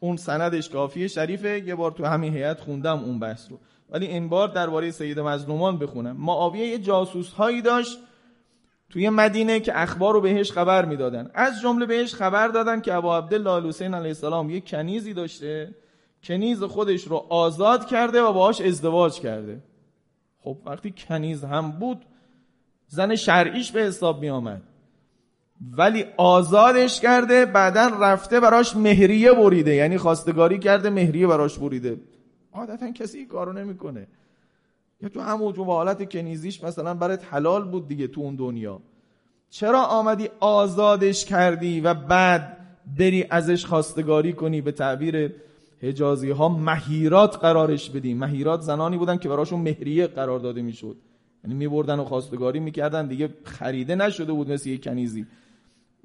اون 0.00 0.16
سندش 0.16 0.68
کافیه 0.68 1.08
شریفه. 1.08 1.62
یه 1.66 1.74
بار 1.74 1.90
تو 1.90 2.04
همین 2.04 2.34
هیئت 2.34 2.60
خوندم 2.60 2.98
اون 2.98 3.18
بحث 3.18 3.50
رو. 3.50 3.58
ولی 3.90 4.06
این 4.06 4.28
بار 4.28 4.48
درباره 4.48 4.90
سید 4.90 5.20
مظلومان 5.20 5.78
بخونم. 5.78 6.16
معاویه 6.16 6.66
یه 6.66 6.78
جاسوس 6.78 7.32
هایی 7.32 7.62
داشت 7.62 7.98
توی 8.90 9.08
مدینه 9.08 9.60
که 9.60 9.82
اخبار 9.82 10.14
رو 10.14 10.20
بهش 10.20 10.52
خبر 10.52 10.84
می‌دادن. 10.84 11.30
از 11.34 11.60
جمله 11.62 11.86
بهش 11.86 12.14
خبر 12.14 12.48
دادن 12.48 12.80
که 12.80 12.94
ابا 12.94 13.18
عبدالله 13.18 13.68
حسین 13.68 13.94
علیه 13.94 14.08
السلام 14.08 14.50
یه 14.50 14.60
کنیزی 14.60 15.14
داشته. 15.14 15.74
کنیز 16.22 16.62
خودش 16.62 17.04
رو 17.04 17.16
آزاد 17.28 17.86
کرده 17.86 18.22
و 18.22 18.32
باهاش 18.32 18.60
ازدواج 18.60 19.20
کرده. 19.20 19.62
خب 20.40 20.58
وقتی 20.66 20.94
کنیز 21.08 21.44
هم 21.44 21.70
بود 21.70 22.04
زن 22.86 23.14
شرعیش 23.14 23.72
به 23.72 23.80
حساب 23.80 24.20
می 24.20 24.30
آمد 24.30 24.62
ولی 25.76 26.04
آزادش 26.16 27.00
کرده 27.00 27.46
بعدا 27.46 27.90
رفته 28.00 28.40
براش 28.40 28.76
مهریه 28.76 29.32
بریده. 29.32 29.74
یعنی 29.74 29.98
خواستگاری 29.98 30.58
کرده 30.58 30.90
مهریه 30.90 31.26
براش 31.26 31.58
بریده. 31.58 31.96
عادتا 32.52 32.90
کسی 32.90 33.18
این 33.18 33.28
کارو 33.28 33.52
نمی‌کنه. 33.52 34.06
یا 35.00 35.08
تو 35.08 35.20
همون 35.20 35.52
تو 35.52 35.64
حالت 35.64 36.12
کنیزیش 36.12 36.64
مثلا 36.64 36.94
برات 36.94 37.24
حلال 37.30 37.64
بود 37.64 37.88
دیگه 37.88 38.06
تو 38.06 38.20
اون 38.20 38.36
دنیا. 38.36 38.80
چرا 39.50 39.82
آمدی 39.82 40.28
آزادش 40.40 41.24
کردی 41.24 41.80
و 41.80 41.94
بعد 41.94 42.56
بری 42.98 43.26
ازش 43.30 43.66
خواستگاری 43.66 44.32
کنی 44.32 44.60
به 44.60 44.72
تعبیر 44.72 45.34
حجازی 45.82 46.30
ها 46.30 46.48
مهیرات 46.48 47.36
قرارش 47.36 47.90
بدی. 47.90 48.14
مهیرات 48.14 48.60
زنانی 48.60 48.96
بودن 48.96 49.16
که 49.16 49.28
براشون 49.28 49.60
مهریه 49.60 50.06
قرار 50.06 50.38
داده 50.38 50.62
می‌شد. 50.62 50.96
یعنی 51.44 51.56
میبردن 51.56 51.98
و 51.98 52.04
خواستگاری 52.04 52.60
می‌کردن. 52.60 53.06
دیگه 53.06 53.28
خریده 53.44 53.94
نشده 53.94 54.32
بود 54.32 54.50
مثل 54.52 54.68
یه 54.68 54.78
کنیزی. 54.78 55.26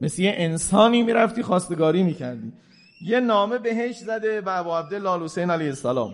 مثل 0.03 0.22
یه 0.22 0.33
انسانی 0.38 1.03
می‌رفتی 1.03 1.43
خواستگاری 1.43 2.03
می‌کردی. 2.03 2.53
یه 3.01 3.19
نامه 3.19 3.57
بهش 3.57 3.98
زده 3.98 4.41
به 4.41 4.60
ابو 4.60 4.72
عبدالله 4.72 5.24
حسین 5.24 5.50
علیه 5.50 5.67
السلام. 5.67 6.13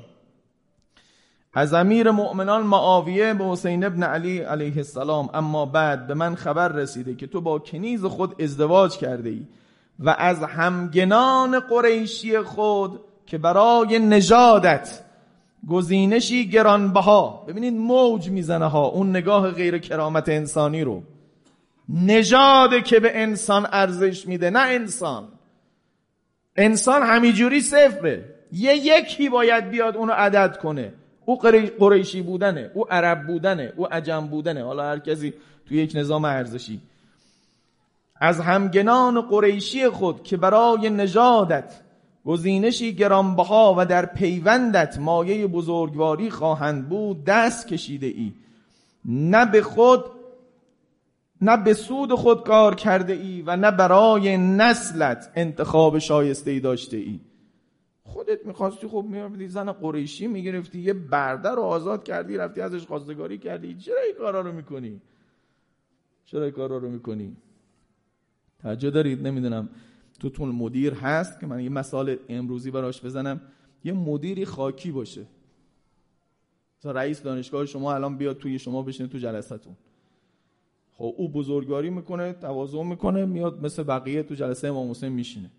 از 1.53 1.74
امیر 1.74 2.12
مؤمنان 2.12 2.63
معاویه 2.63 3.34
به 3.34 3.46
حسین 3.46 3.84
ابن 3.84 4.03
علی 4.03 4.39
علیه 4.39 4.77
السلام. 4.77 5.29
اما 5.34 5.65
بعد 5.65 6.08
به 6.08 6.13
من 6.13 6.36
خبر 6.36 6.67
رسیده 6.67 7.15
که 7.15 7.27
تو 7.27 7.41
با 7.41 7.60
کنیز 7.60 8.05
خود 8.05 8.41
ازدواج 8.41 8.98
کرده 8.98 9.29
ای 9.29 9.41
و 10.00 10.15
از 10.17 10.43
همگنان 10.43 11.60
قریشی 11.60 12.39
خود 12.39 13.00
که 13.25 13.38
برای 13.38 14.00
نژادت 14.00 15.00
گزینشی 15.69 16.50
گرانبها. 16.50 17.46
ببینید 17.48 17.74
موج 17.74 18.29
می‌زنه 18.29 18.65
ها 18.65 18.86
اون 18.86 19.10
نگاه 19.10 19.51
غیر 19.51 19.77
کرامت 19.77 20.29
انسانی 20.29 20.81
رو. 20.81 21.03
نژاده 21.89 22.81
که 22.81 23.00
به 23.00 23.22
انسان 23.22 23.67
ارزش 23.72 24.27
میده 24.27 24.50
نه 24.50 24.60
انسان. 24.60 25.27
انسان 26.55 27.03
همیجوری 27.03 27.62
صفره 27.62 28.36
یه 28.51 28.75
یکی 28.75 29.29
باید 29.29 29.69
بیاد 29.69 29.98
اونو 29.98 30.13
عدد 30.13 30.58
کنه. 30.58 30.93
او 31.25 31.39
قریشی 31.79 32.22
بودنه 32.22 32.72
او 32.74 32.93
عرب 32.93 33.27
بودنه 33.27 33.74
او 33.75 33.93
عجم 33.93 34.27
بودنه. 34.27 34.63
حالا 34.63 34.84
هر 34.84 35.00
کسی 35.00 35.34
توی 35.67 35.77
یک 35.77 35.91
نظام 35.96 36.25
ارزشی. 36.25 36.81
از 38.15 38.39
همگنان 38.39 39.22
قریشی 39.22 39.89
خود 39.89 40.24
که 40.24 40.38
برای 40.38 40.89
نژادت 40.89 41.74
گزینشی 42.25 42.96
گرانبها 42.96 43.75
و 43.77 43.86
در 43.86 44.05
پیوندت 44.05 45.00
مایه 45.00 45.48
بزرگواری 45.48 46.29
خواهند 46.29 46.89
بود 46.89 47.24
دست 47.25 47.67
کشیده 47.67 48.08
ای. 48.08 48.34
نه 49.05 49.46
به 49.46 49.62
خود 49.62 50.05
نه 51.41 51.58
به 51.58 51.74
سود 51.74 52.13
خود 52.13 52.43
کار 52.43 52.75
کرده 52.75 53.13
ای 53.13 53.41
و 53.41 53.55
نه 53.55 53.72
برای 53.72 54.38
نسلت 54.38 55.31
انتخاب 55.36 56.00
شایسته 56.00 56.51
ای 56.51 56.60
داشته 56.60 56.98
ای. 56.98 57.19
خودت 58.03 58.46
می‌خواستی 58.46 58.88
خب 58.88 59.05
می‌رفتی 59.10 59.48
زن 59.48 59.72
قریشی 59.72 60.27
می‌گرفتی 60.27 60.79
یه 60.79 60.93
برده 60.93 61.50
رو 61.50 61.62
آزاد 61.62 62.03
کردی 62.03 62.38
رفتی 62.38 62.62
ازش 62.62 62.86
خواستگاری 62.86 63.38
کردی. 63.38 63.75
چرا 63.75 64.01
این 64.08 64.15
کارا 64.17 64.41
رو 64.41 64.51
می‌کنی؟ 64.51 65.01
چرا 66.25 66.43
این 66.43 66.51
کارا 66.51 66.77
رو 66.77 66.89
می‌کنی؟ 66.89 67.38
توجه 68.62 68.89
دارید؟ 68.89 69.27
نمی‌دونم. 69.27 69.69
توتون 70.19 70.50
مدیر 70.50 70.93
هست 70.93 71.39
که 71.39 71.48
من 71.48 71.63
یه 71.63 71.69
مثال 71.69 72.17
امروزی 72.29 72.72
براش 72.72 73.05
بزنم. 73.05 73.41
یه 73.84 73.93
مدیری 73.93 74.46
خاکی 74.46 74.91
باشه. 74.91 75.25
مثلا 76.79 76.91
رئیس 76.91 77.22
دانشگاه 77.22 77.65
شما 77.65 77.93
الان 77.93 78.17
بیاد 78.17 78.38
توی 78.38 78.60
شما 78.60 78.84
بشینه 78.84 79.10
تو 79.10 79.17
جلستون 79.17 79.75
خب 81.00 81.13
او 81.18 81.29
بزرگواری 81.29 81.89
می‌کنه 81.89 82.34
تواضع 82.34 82.84
می‌کنه 82.84 83.25
میاد 83.25 83.65
مثل 83.65 83.84
بقیه 83.84 84.24
تو 84.24 84.36
جلسه 84.36 84.68
امام 84.68 84.89
حسین 84.89 85.10
میشینه. 85.10 85.51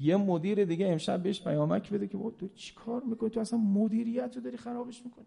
یه 0.00 0.16
مدیر 0.16 0.64
دیگه 0.64 0.88
امشب 0.88 1.22
بهش 1.22 1.42
پیامک 1.42 1.90
بده 1.90 2.06
که 2.06 2.18
تو 2.38 2.48
چی 2.54 2.74
کار 2.74 3.02
می‌کنی؟ 3.02 3.30
تو 3.30 3.40
اصلا 3.40 3.58
مدیریت 3.58 4.32
رو 4.36 4.42
داری 4.42 4.56
خرابش 4.56 5.02
می‌کنی. 5.04 5.26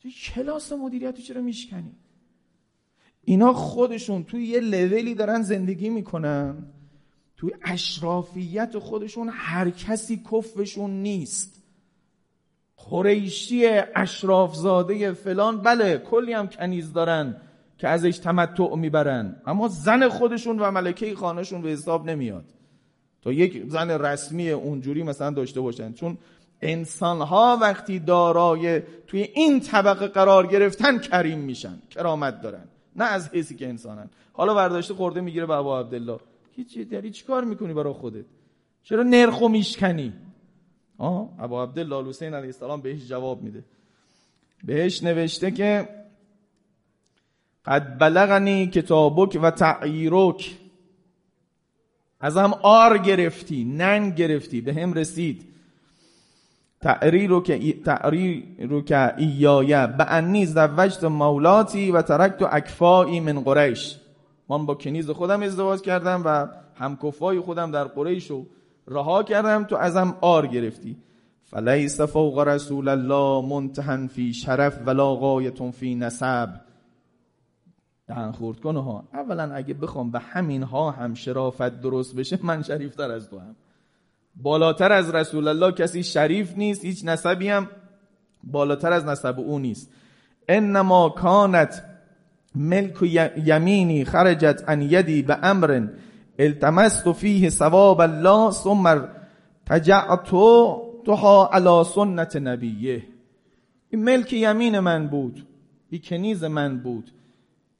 تو 0.00 0.08
کلاس 0.08 0.72
مدیریت 0.72 1.16
رو 1.16 1.22
چرا 1.22 1.40
میشکنی؟ 1.40 1.92
اینا 3.24 3.52
خودشون 3.52 4.24
توی 4.24 4.46
یه 4.46 4.60
لولی 4.60 5.14
دارن 5.14 5.42
زندگی 5.42 5.88
می‌کنن. 5.88 6.66
توی 7.36 7.52
اشرافیت 7.62 8.78
خودشون 8.78 9.30
هر 9.32 9.70
کسی 9.70 10.22
کفشون 10.32 10.90
نیست. 10.90 11.62
قریشی 12.76 13.66
اشرافزاده 13.94 15.12
فلان 15.12 15.62
بله 15.62 15.98
کلی 15.98 16.32
هم 16.32 16.46
کنیز 16.46 16.92
دارن. 16.92 17.40
که 17.78 17.88
ازش 17.88 18.18
تمتع 18.18 18.76
می‌برن. 18.76 19.36
اما 19.46 19.68
زن 19.68 20.08
خودشون 20.08 20.58
و 20.58 20.70
ملکه 20.70 21.14
خانهشون 21.14 21.62
به 21.62 21.68
حساب 21.68 22.10
نمیاد. 22.10 22.44
تا 23.22 23.32
یک 23.32 23.64
زن 23.68 23.90
رسمی 23.90 24.50
اونجوری 24.50 25.02
مثلا 25.02 25.30
داشته 25.30 25.60
باشن. 25.60 25.92
چون 25.92 26.18
انسان 26.62 27.20
ها 27.20 27.58
وقتی 27.60 27.98
دارای 27.98 28.82
توی 29.06 29.20
این 29.22 29.60
طبقه 29.60 30.06
قرار 30.06 30.46
گرفتن 30.46 30.98
کریم 30.98 31.38
میشن 31.38 31.78
کرامت 31.90 32.40
دارن. 32.40 32.64
نه 32.96 33.04
از 33.04 33.28
حیثی 33.28 33.56
که 33.56 33.68
انسانن. 33.68 34.10
حالا 34.32 34.54
برداشته 34.54 34.94
خورده 34.94 35.20
می‌گیره 35.20 35.46
به 35.46 35.54
ابا 35.54 35.80
عبدالله. 35.80 36.18
هیچ 36.56 36.78
داری 36.78 37.10
چی 37.10 37.24
کار 37.24 37.44
می‌کنی 37.44 37.74
برای 37.74 37.92
خودت؟ 37.92 38.24
چرا 38.82 39.02
نرخو 39.02 39.48
میشکنی؟ 39.48 40.12
آه 40.98 41.28
ابا 41.38 41.62
عبدالله 41.62 42.08
حسین 42.08 42.34
علیه 42.34 42.46
السلام 42.46 42.80
بهش 42.80 43.08
جواب 43.08 43.42
میده. 43.42 43.64
بهش 44.64 45.02
نوشته 45.02 45.50
که 45.50 45.88
قد 47.66 47.98
بلغنی 47.98 48.66
کتابک 48.66 49.38
و 49.42 49.50
تعییرک 49.50 50.56
ازم 52.20 52.54
آر 52.62 52.98
گرفتی 52.98 53.64
ننگ 53.64 54.14
گرفتی 54.14 54.60
به 54.60 54.74
هم 54.74 54.92
رسید. 54.92 55.54
تعری 56.80 57.26
رو 57.26 57.42
که 57.42 57.72
تعری 57.72 58.56
رو 58.58 58.82
که 58.82 59.14
ایایه 59.16 59.86
به 59.86 60.12
انی 60.12 60.48
مولاتی 61.02 61.90
و 61.90 62.02
ترکت 62.02 62.42
اکفایی 62.42 63.20
من 63.20 63.40
قریش. 63.40 63.96
من 64.48 64.66
با 64.66 64.74
کنیز 64.74 65.10
خودم 65.10 65.42
ازدواج 65.42 65.80
کردم 65.80 66.22
و 66.24 66.46
همکفای 66.74 67.40
خودم 67.40 67.70
در 67.70 67.84
قریش 67.84 68.30
رو 68.30 68.46
رها 68.88 69.22
کردم 69.22 69.64
تو 69.64 69.76
ازم 69.76 70.16
آر 70.20 70.46
گرفتی. 70.46 70.96
فلیس 71.44 72.00
فوق 72.00 72.38
رسول 72.38 72.88
الله 72.88 73.48
منتهن 73.48 74.06
فی 74.06 74.32
شرف 74.32 74.78
ولا 74.86 75.14
غایتون 75.14 75.70
فی 75.70 75.94
نسب. 75.94 76.48
دهن 78.08 78.32
خورد. 78.32 78.60
کنه 78.60 78.82
ها 78.82 79.04
اولا 79.12 79.54
اگه 79.54 79.74
بخوام 79.74 80.10
به 80.10 80.18
همین 80.18 80.62
ها 80.62 80.90
هم 80.90 81.14
شرافت 81.14 81.80
درست 81.80 82.16
بشه 82.16 82.38
من 82.42 82.62
شریفتر 82.62 83.10
از 83.10 83.30
تو 83.30 83.38
هم. 83.38 83.56
بالاتر 84.36 84.92
از 84.92 85.14
رسول 85.14 85.48
الله 85.48 85.72
کسی 85.72 86.02
شریف 86.02 86.56
نیست 86.56 86.84
هیچ 86.84 87.04
نسبی 87.04 87.48
هم 87.48 87.68
بالاتر 88.44 88.92
از 88.92 89.04
نسب 89.04 89.40
او 89.40 89.58
نیست. 89.58 89.90
انما 90.48 91.08
کانت 91.08 91.84
ملک 92.54 93.02
یمینی 93.44 94.04
خرجت 94.04 94.64
ان 94.68 94.82
یدی 94.82 95.22
به 95.22 95.38
امر 95.42 95.86
التمست 96.38 97.12
فیه 97.12 97.50
ثواب 97.50 98.00
الله 98.00 98.50
ثم 98.50 99.08
تجعت 99.66 100.24
توها 101.04 101.50
علی 101.52 101.84
سنت 101.84 102.36
نبیه. 102.36 103.02
این 103.90 104.04
ملک 104.04 104.32
یمین 104.32 104.78
من 104.78 105.08
بود. 105.08 105.46
این 105.90 106.00
کنیز 106.04 106.44
من 106.44 106.78
بود. 106.78 107.10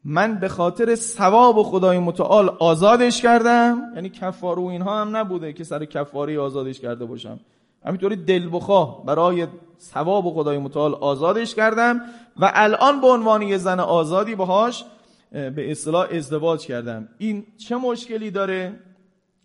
من 0.05 0.35
به 0.35 0.49
خاطر 0.49 0.95
ثواب 0.95 1.63
خدای 1.63 1.99
متعال 1.99 2.49
آزادش 2.49 3.23
کردم. 3.23 3.83
یعنی 3.95 4.09
کفاره 4.09 4.63
و 4.63 4.65
اینها 4.65 5.01
هم 5.01 5.17
نبوده 5.17 5.53
که 5.53 5.65
سر 5.65 5.85
کفاره 5.85 6.41
آزادش 6.41 6.81
کرده 6.81 7.05
باشم. 7.05 7.41
همینطوری 7.87 8.17
دل 8.17 8.49
بخواه 8.53 9.05
برای 9.07 9.47
ثواب 9.81 10.35
خدای 10.35 10.59
متعال 10.59 10.95
آزادش 10.95 11.55
کردم 11.55 12.01
و 12.37 12.51
الان 12.55 13.01
به 13.01 13.07
عنوان 13.07 13.43
یه 13.43 13.59
زن 13.59 13.81
آزادی 13.81 14.35
باهاش 14.35 14.85
به 15.33 15.71
اصطلاح 15.71 16.09
ازدواج 16.13 16.67
کردم. 16.67 17.09
این 17.19 17.47
چه 17.57 17.77
مشکلی 17.77 18.31
داره؟ 18.31 18.81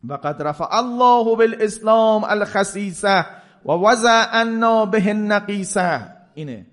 و 0.08 0.14
قد 0.14 0.42
رفع 0.42 0.66
الله 0.72 1.36
بالاسلام 1.36 2.24
الخسیسه 2.24 3.26
و 3.66 3.72
وضع 3.72 4.26
انا 4.34 4.86
به 4.86 5.10
النقیسه 5.10 6.16
اینه. 6.34 6.66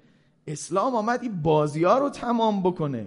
اسلام 0.46 0.94
آمد 0.94 1.22
این 1.22 1.42
بازی 1.42 1.84
ها 1.84 1.98
رو 1.98 2.10
تمام 2.10 2.62
بکنه. 2.62 3.06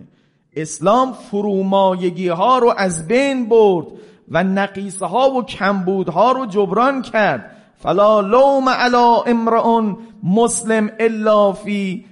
اسلام 0.56 1.14
فرومایگی 1.14 2.28
ها 2.28 2.60
رو 2.60 2.74
از 2.78 3.08
بین 3.08 3.50
برد 3.50 3.88
و 4.30 4.44
نقیصه 4.44 5.06
ها 5.06 5.32
و 5.32 5.44
کمبودها 5.44 6.32
رو 6.32 6.46
جبران 6.46 7.02
کرد. 7.02 7.56
فلا 7.76 8.22
لوم 8.22 8.70
علا 8.70 9.22
امرئ 9.22 9.94
مسلم 10.24 10.92
الا 11.00 11.54
فی 11.54 12.06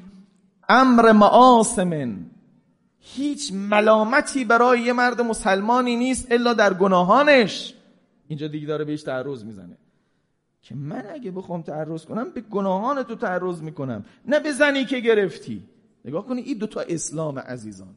امر 0.69 1.11
معاصم. 1.11 2.17
هیچ 2.99 3.53
ملامتی 3.53 4.45
برای 4.45 4.81
یه 4.81 4.93
مرد 4.93 5.21
مسلمانی 5.21 5.95
نیست 5.95 6.31
الا 6.31 6.53
در 6.53 6.73
گناهانش. 6.73 7.73
اینجا 8.27 8.47
دیگه 8.47 8.67
داره 8.67 8.85
بهش 8.85 9.03
تعرض 9.03 9.43
می‌زنه. 9.43 9.77
که 10.61 10.75
من 10.75 11.03
اگه 11.13 11.31
بخوام 11.31 11.61
تعرض 11.61 12.05
کنم 12.05 12.29
به 12.35 12.41
گناهان 12.41 13.03
تو 13.03 13.15
تعرض 13.15 13.61
می‌کنم. 13.61 14.05
نه 14.25 14.39
به 14.39 14.51
زنی 14.51 14.85
که 14.85 14.99
گرفتی. 14.99 15.63
نگاه 16.05 16.25
کنی 16.25 16.41
این 16.41 16.57
دوتا 16.57 16.81
اسلام 16.81 17.39
عزیزان. 17.39 17.95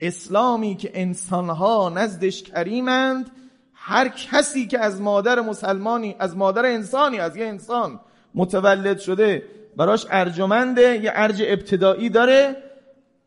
اسلامی 0.00 0.74
که 0.76 0.90
انسانها 0.94 1.92
نزدش 1.94 2.42
کریمند 2.42 3.30
هر 3.74 4.08
کسی 4.08 4.66
که 4.66 4.78
از 4.78 5.00
مادر 5.00 5.40
مسلمانی 5.40 6.16
از 6.18 6.36
مادر 6.36 6.64
انسانی 6.64 7.18
از 7.18 7.36
یه 7.36 7.46
انسان 7.46 8.00
متولد 8.34 8.98
شده 8.98 9.42
براش 9.76 10.06
ارجمنده 10.10 11.00
یه 11.02 11.12
ارج 11.14 11.42
ابتدایی 11.46 12.08
داره 12.08 12.56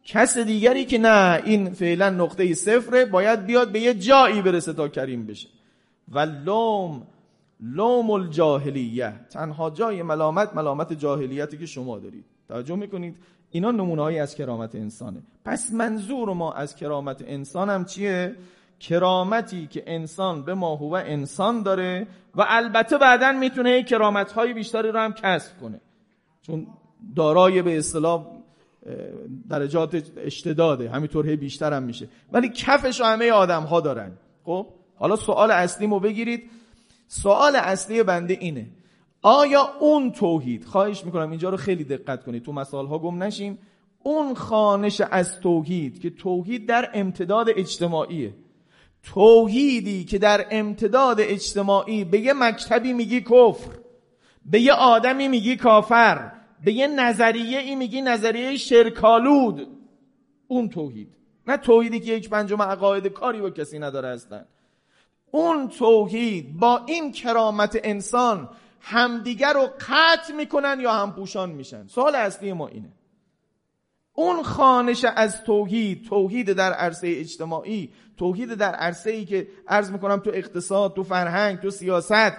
کس 0.04 0.38
دیگری 0.38 0.86
که 0.86 0.98
نه 0.98 1.42
این 1.46 1.70
فعلا 1.70 2.10
نقطه 2.10 2.54
صفره 2.54 3.06
باید 3.06 3.46
بیاد 3.46 3.72
به 3.72 3.80
یه 3.80 3.94
جایی 3.94 4.42
برسه 4.42 4.74
تا 4.74 4.88
کریم 4.88 5.26
بشه. 5.26 5.48
و 6.12 6.20
لوم 6.20 7.08
لوم 7.60 8.12
الجاهلیه 8.12 9.14
تنها 9.30 9.70
جای 9.70 10.04
ملامت 10.04 10.56
ملامت 10.56 10.94
جاهلیتی 10.94 11.58
که 11.58 11.66
شما 11.66 12.00
دارید. 12.00 12.26
توجه 12.48 12.76
می‌کنید؟ 12.76 13.16
اینا 13.52 13.72
نمونه 13.72 14.20
از 14.20 14.36
کرامت 14.36 14.76
انسانه. 14.76 15.22
پس 15.46 15.74
منظور 15.74 16.34
ما 16.34 16.54
از 16.54 16.76
کرامت 16.76 17.24
انسان 17.28 17.70
هم 17.70 17.86
چیه؟ 17.86 18.36
کرامتی 18.80 19.68
که 19.68 19.84
انسان 19.88 20.44
به 20.44 20.54
ما 20.54 20.76
هو 20.76 20.94
انسان 20.94 21.64
داره 21.64 22.08
و 22.36 22.46
البته 22.48 22.98
بعدا 22.98 23.32
می‌تونه 23.32 23.84
کرامت 23.84 24.32
های 24.32 24.54
بیشتری 24.54 24.92
رو 24.92 25.00
هم 25.00 25.14
کسب 25.14 25.60
کنه. 25.62 25.82
چون 26.42 26.68
دارای 27.16 27.62
به 27.62 27.78
اصطلاح 27.78 28.26
درجات 29.50 30.04
اشتداده. 30.18 30.90
همینطور 30.90 31.30
هی 31.30 31.36
بیشتر 31.36 31.74
هم 31.74 31.84
میشه. 31.84 32.08
ولی 32.32 32.50
کفش 32.50 33.02
همه 33.02 33.32
آدم 33.32 33.64
ها 33.64 33.80
دارن. 33.80 34.12
خب؟ 34.44 34.68
حالا 34.96 35.16
سوال 35.16 35.52
اصلی 35.52 35.88
مو 35.88 36.00
بگیرید. 36.00 36.50
سوال 37.08 37.56
اصلی 37.56 38.04
بنده 38.04 38.38
اینه. 38.40 38.68
آیا 39.28 39.74
اون 39.80 40.12
توحید 40.12 40.66
خواهش 40.66 41.06
می‌کنم 41.06 41.30
اینجا 41.30 41.50
رو 41.50 41.58
خیلی 41.58 41.84
دقت 41.84 42.24
کنید 42.24 42.44
تو 42.44 42.54
مسائل 42.54 42.86
ها 42.86 43.00
گم 43.00 43.24
نشیم 43.24 43.60
اون 44.04 44.34
خانش 44.34 45.02
از 45.02 45.40
توحید 45.40 46.02
که 46.02 46.10
توحید 46.10 46.68
در 46.68 46.90
امتداد 46.94 47.50
اجتماعیه. 47.50 48.34
توحیدی 49.04 50.04
که 50.06 50.18
در 50.18 50.46
امتداد 50.52 51.18
اجتماعی 51.22 52.04
به 52.04 52.20
یه 52.20 52.34
مکتبی 52.34 52.94
میگی 52.94 53.22
کفر 53.22 53.72
به 54.46 54.62
یه 54.62 54.74
آدمی 54.74 55.28
میگی 55.28 55.56
کافر 55.56 56.32
به 56.64 56.74
یه 56.74 56.88
نظریه 56.88 57.60
ای 57.60 57.76
میگی 57.76 58.02
نظریه 58.02 58.58
شرکالود 58.58 59.68
اون 60.48 60.70
توحید. 60.70 61.18
نه 61.48 61.58
توحیدی 61.58 62.00
که 62.00 62.14
یک 62.14 62.30
پنجم 62.30 62.62
عقاید 62.62 63.08
کاری 63.08 63.42
با 63.42 63.50
کسی 63.50 63.80
نداره 63.80 64.08
هستن 64.08 64.46
اون 65.32 65.68
توحید 65.68 66.60
با 66.60 66.82
این 66.86 67.12
کرامت 67.12 67.80
انسان 67.84 68.50
همدیگر 68.90 69.54
رو 69.54 69.70
قطع 69.80 70.34
می‌کنن 70.34 70.80
یا 70.80 70.94
هم 70.94 71.14
پوشان 71.14 71.50
میشن. 71.50 71.88
سوال 71.88 72.16
اصلی 72.16 72.54
ما 72.54 72.68
اینه. 72.68 72.92
اون 74.14 74.44
خانش 74.44 75.06
از 75.16 75.44
توحید 75.44 76.06
توحید 76.06 76.54
در 76.54 76.74
عرصه 76.74 77.08
اجتماعی 77.08 77.94
توحید 78.18 78.54
در 78.54 78.76
عرصه 78.76 79.12
ای 79.12 79.26
که 79.26 79.48
عرض 79.68 79.92
می‌کنم 79.92 80.20
تو 80.20 80.32
اقتصاد 80.34 80.94
تو 80.94 81.04
فرهنگ 81.04 81.60
تو 81.60 81.70
سیاست 81.70 82.34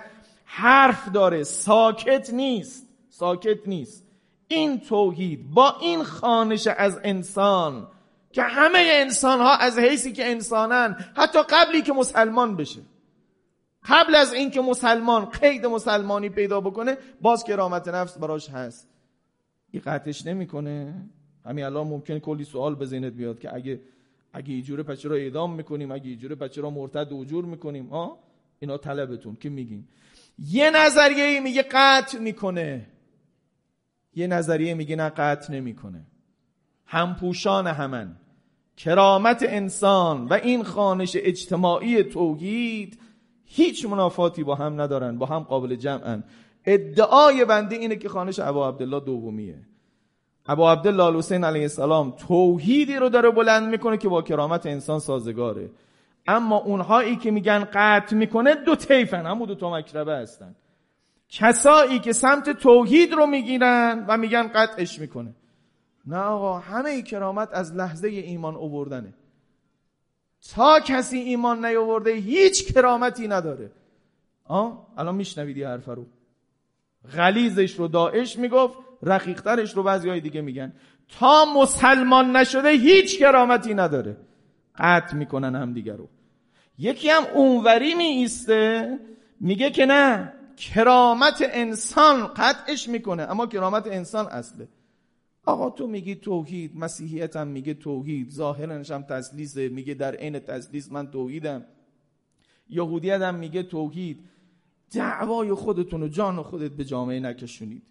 حرف 0.44 1.08
داره. 1.08 1.44
ساکت 1.44 2.30
نیست. 2.32 2.86
ساکت 3.10 3.68
نیست. 3.68 4.04
این 4.48 4.80
توحید 4.80 5.50
با 5.50 5.76
این 5.80 6.04
خانش 6.04 6.66
از 6.66 7.00
انسان 7.04 7.88
که 8.32 8.42
همه 8.42 8.88
انسان 8.92 9.40
ها 9.40 9.56
از 9.56 9.78
حیثی 9.78 10.12
که 10.12 10.30
انسانن 10.30 10.96
حتی 11.16 11.38
قبلی 11.42 11.82
که 11.82 11.92
مسلمان 11.92 12.56
بشه. 12.56 12.80
قبل 13.84 14.14
از 14.14 14.32
اینکه 14.32 14.60
مسلمان 14.60 15.24
قید 15.24 15.66
مسلمانی 15.66 16.28
پیدا 16.28 16.60
بکنه 16.60 16.96
باز 17.20 17.44
کرامت 17.44 17.88
نفس 17.88 18.18
براش 18.18 18.50
هست. 18.50 18.88
این 19.70 19.82
قطعش 19.86 20.26
نمی‌کنه. 20.26 20.94
همین 21.44 21.64
الان 21.64 21.86
ممکنه 21.86 22.20
کلی 22.20 22.44
سوال 22.44 22.74
به 22.74 22.86
ذهنت 22.86 23.12
بیاد 23.12 23.38
که 23.38 23.54
اگه 23.54 23.80
اگه 24.32 24.54
ایجوره 24.54 24.82
پچه 24.82 25.08
را 25.08 25.16
اعدام 25.16 25.54
می‌کنیم 25.54 25.92
اگه 25.92 26.08
ایجوره 26.08 26.34
پچه 26.34 26.60
را 26.60 26.70
مرتد 26.70 27.12
وجور 27.12 27.44
می‌کنیم 27.44 27.86
ها؟ 27.86 28.18
اینا 28.58 28.78
طلبتون 28.78 29.36
که 29.40 29.48
میگیم. 29.48 29.88
یه 30.38 30.70
نظریه 30.70 31.40
میگه 31.40 31.64
قطع 31.72 32.18
می‌کنه. 32.18 32.86
یه 34.14 34.26
نظریه 34.26 34.74
میگه 34.74 34.96
نه 34.96 35.08
قطع 35.08 35.52
نمی‌کنه. 35.52 36.06
همپوشان 36.86 37.66
همن. 37.66 38.16
کرامت 38.76 39.44
انسان 39.48 40.26
و 40.26 40.32
این 40.32 40.64
خانش 40.64 41.16
اجتماعی 41.20 42.02
توحید 42.02 42.98
هیچ 43.48 43.86
منافاتی 43.86 44.44
با 44.44 44.54
هم 44.54 44.80
ندارن 44.80 45.18
با 45.18 45.26
هم 45.26 45.38
قابل 45.42 45.76
جمعن. 45.76 46.24
ادعای 46.64 47.44
بنده 47.44 47.76
اینه 47.76 47.96
که 47.96 48.08
خانش 48.08 48.40
ابا 48.40 48.68
عبدالله 48.68 49.00
دومیه. 49.00 49.58
ابا 50.46 50.72
عبدالله 50.72 51.18
حسین 51.18 51.44
علیه 51.44 51.62
السلام 51.62 52.10
توحیدی 52.10 52.96
رو 52.96 53.08
داره 53.08 53.30
بلند 53.30 53.68
می‌کنه 53.68 53.96
که 53.96 54.08
با 54.08 54.22
کرامت 54.22 54.66
انسان 54.66 54.98
سازگاره. 54.98 55.70
اما 56.26 56.56
اونهایی 56.56 57.16
که 57.16 57.30
میگن 57.30 57.68
قطع 57.72 58.16
می‌کنه 58.16 58.54
دو 58.54 58.76
تیفن 58.76 59.26
همون 59.26 59.48
دو 59.48 59.54
تا 59.54 59.70
مکربه 59.70 60.16
هستن. 60.16 60.54
کسایی 61.28 61.98
که 61.98 62.12
سمت 62.12 62.50
توحید 62.50 63.12
رو 63.12 63.26
می‌گیرن 63.26 64.04
و 64.08 64.16
میگن 64.16 64.48
قطعش 64.54 64.98
می‌کنه. 64.98 65.34
نه 66.06 66.18
آقا 66.18 66.58
همه 66.58 67.02
کرامت 67.02 67.48
از 67.52 67.74
لحظه 67.74 68.08
ایمان 68.08 68.54
اووردنه 68.54 69.14
تا 70.54 70.80
کسی 70.80 71.18
ایمان 71.18 71.64
نیاورده 71.64 72.10
هیچ 72.12 72.72
کرامتی 72.72 73.28
نداره. 73.28 73.70
آه؟ 74.44 74.86
الان 74.96 75.14
میشنوید 75.14 75.56
یه 75.56 75.68
حرف 75.68 75.88
رو. 75.88 76.06
غلیزش 77.16 77.74
رو 77.74 77.88
داعش 77.88 78.38
می‌گفت 78.38 78.78
رقیقترش 79.02 79.76
رو 79.76 79.82
بعضی 79.82 80.08
های 80.08 80.20
دیگه 80.20 80.40
میگن. 80.40 80.72
تا 81.18 81.44
مسلمان 81.44 82.36
نشده 82.36 82.70
هیچ 82.70 83.18
کرامتی 83.18 83.74
نداره. 83.74 84.16
قطع 84.78 85.16
می‌کنن 85.16 85.54
هم 85.56 85.72
دیگه 85.72 85.96
رو. 85.96 86.08
یکی 86.78 87.08
هم 87.08 87.22
اونوری 87.34 87.94
می 87.94 88.28
میگه 89.40 89.70
که 89.70 89.86
نه 89.86 90.32
کرامت 90.56 91.44
انسان 91.52 92.26
قطعش 92.26 92.88
می‌کنه. 92.88 93.22
اما 93.22 93.46
کرامت 93.46 93.86
انسان 93.86 94.26
اصله. 94.26 94.68
آقا 95.48 95.70
تو 95.70 95.86
میگی 95.86 96.14
توحید 96.14 96.76
مسیحیت 96.76 97.36
هم 97.36 97.48
میگه 97.48 97.74
توحید 97.74 98.30
ظاهرنش 98.30 98.90
هم 98.90 99.02
تسلیسه 99.02 99.68
میگه 99.68 99.94
در 99.94 100.14
عین 100.14 100.38
تسلیس 100.38 100.92
من 100.92 101.10
توحیدم. 101.10 101.64
یهودیت 102.70 103.20
هم 103.20 103.34
میگه 103.34 103.62
توحید. 103.62 104.24
دعوای 104.92 105.52
خودتون 105.52 106.02
و 106.02 106.08
جان 106.08 106.42
خودت 106.42 106.70
به 106.70 106.84
جامعه 106.84 107.20
نکشونید. 107.20 107.82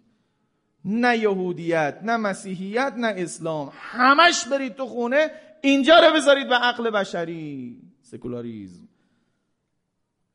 نه 0.84 1.18
یهودیت 1.18 2.00
نه 2.02 2.16
مسیحیت 2.16 2.94
نه 2.96 3.14
اسلام. 3.16 3.72
همش 3.72 4.44
برید 4.48 4.74
تو 4.74 4.86
خونه 4.86 5.30
اینجا 5.62 5.98
رو 5.98 6.14
بذارید 6.16 6.48
به 6.48 6.54
عقل 6.54 6.90
بشری. 6.90 7.82
سکولاریزم. 8.02 8.88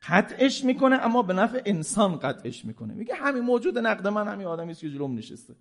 قطعش 0.07 0.63
می‌کنه 0.63 0.95
اما 0.95 1.21
به 1.21 1.33
نفع 1.33 1.62
انسان 1.65 2.15
قطعش 2.15 2.65
می‌کنه. 2.65 2.93
میگه 2.93 3.15
همین 3.15 3.43
موجود 3.43 3.79
نقد 3.79 4.07
من 4.07 4.27
همین 4.27 4.47
آدمی 4.47 4.75
که 4.75 4.89
جلوم 4.89 5.15
نشسته. 5.15 5.55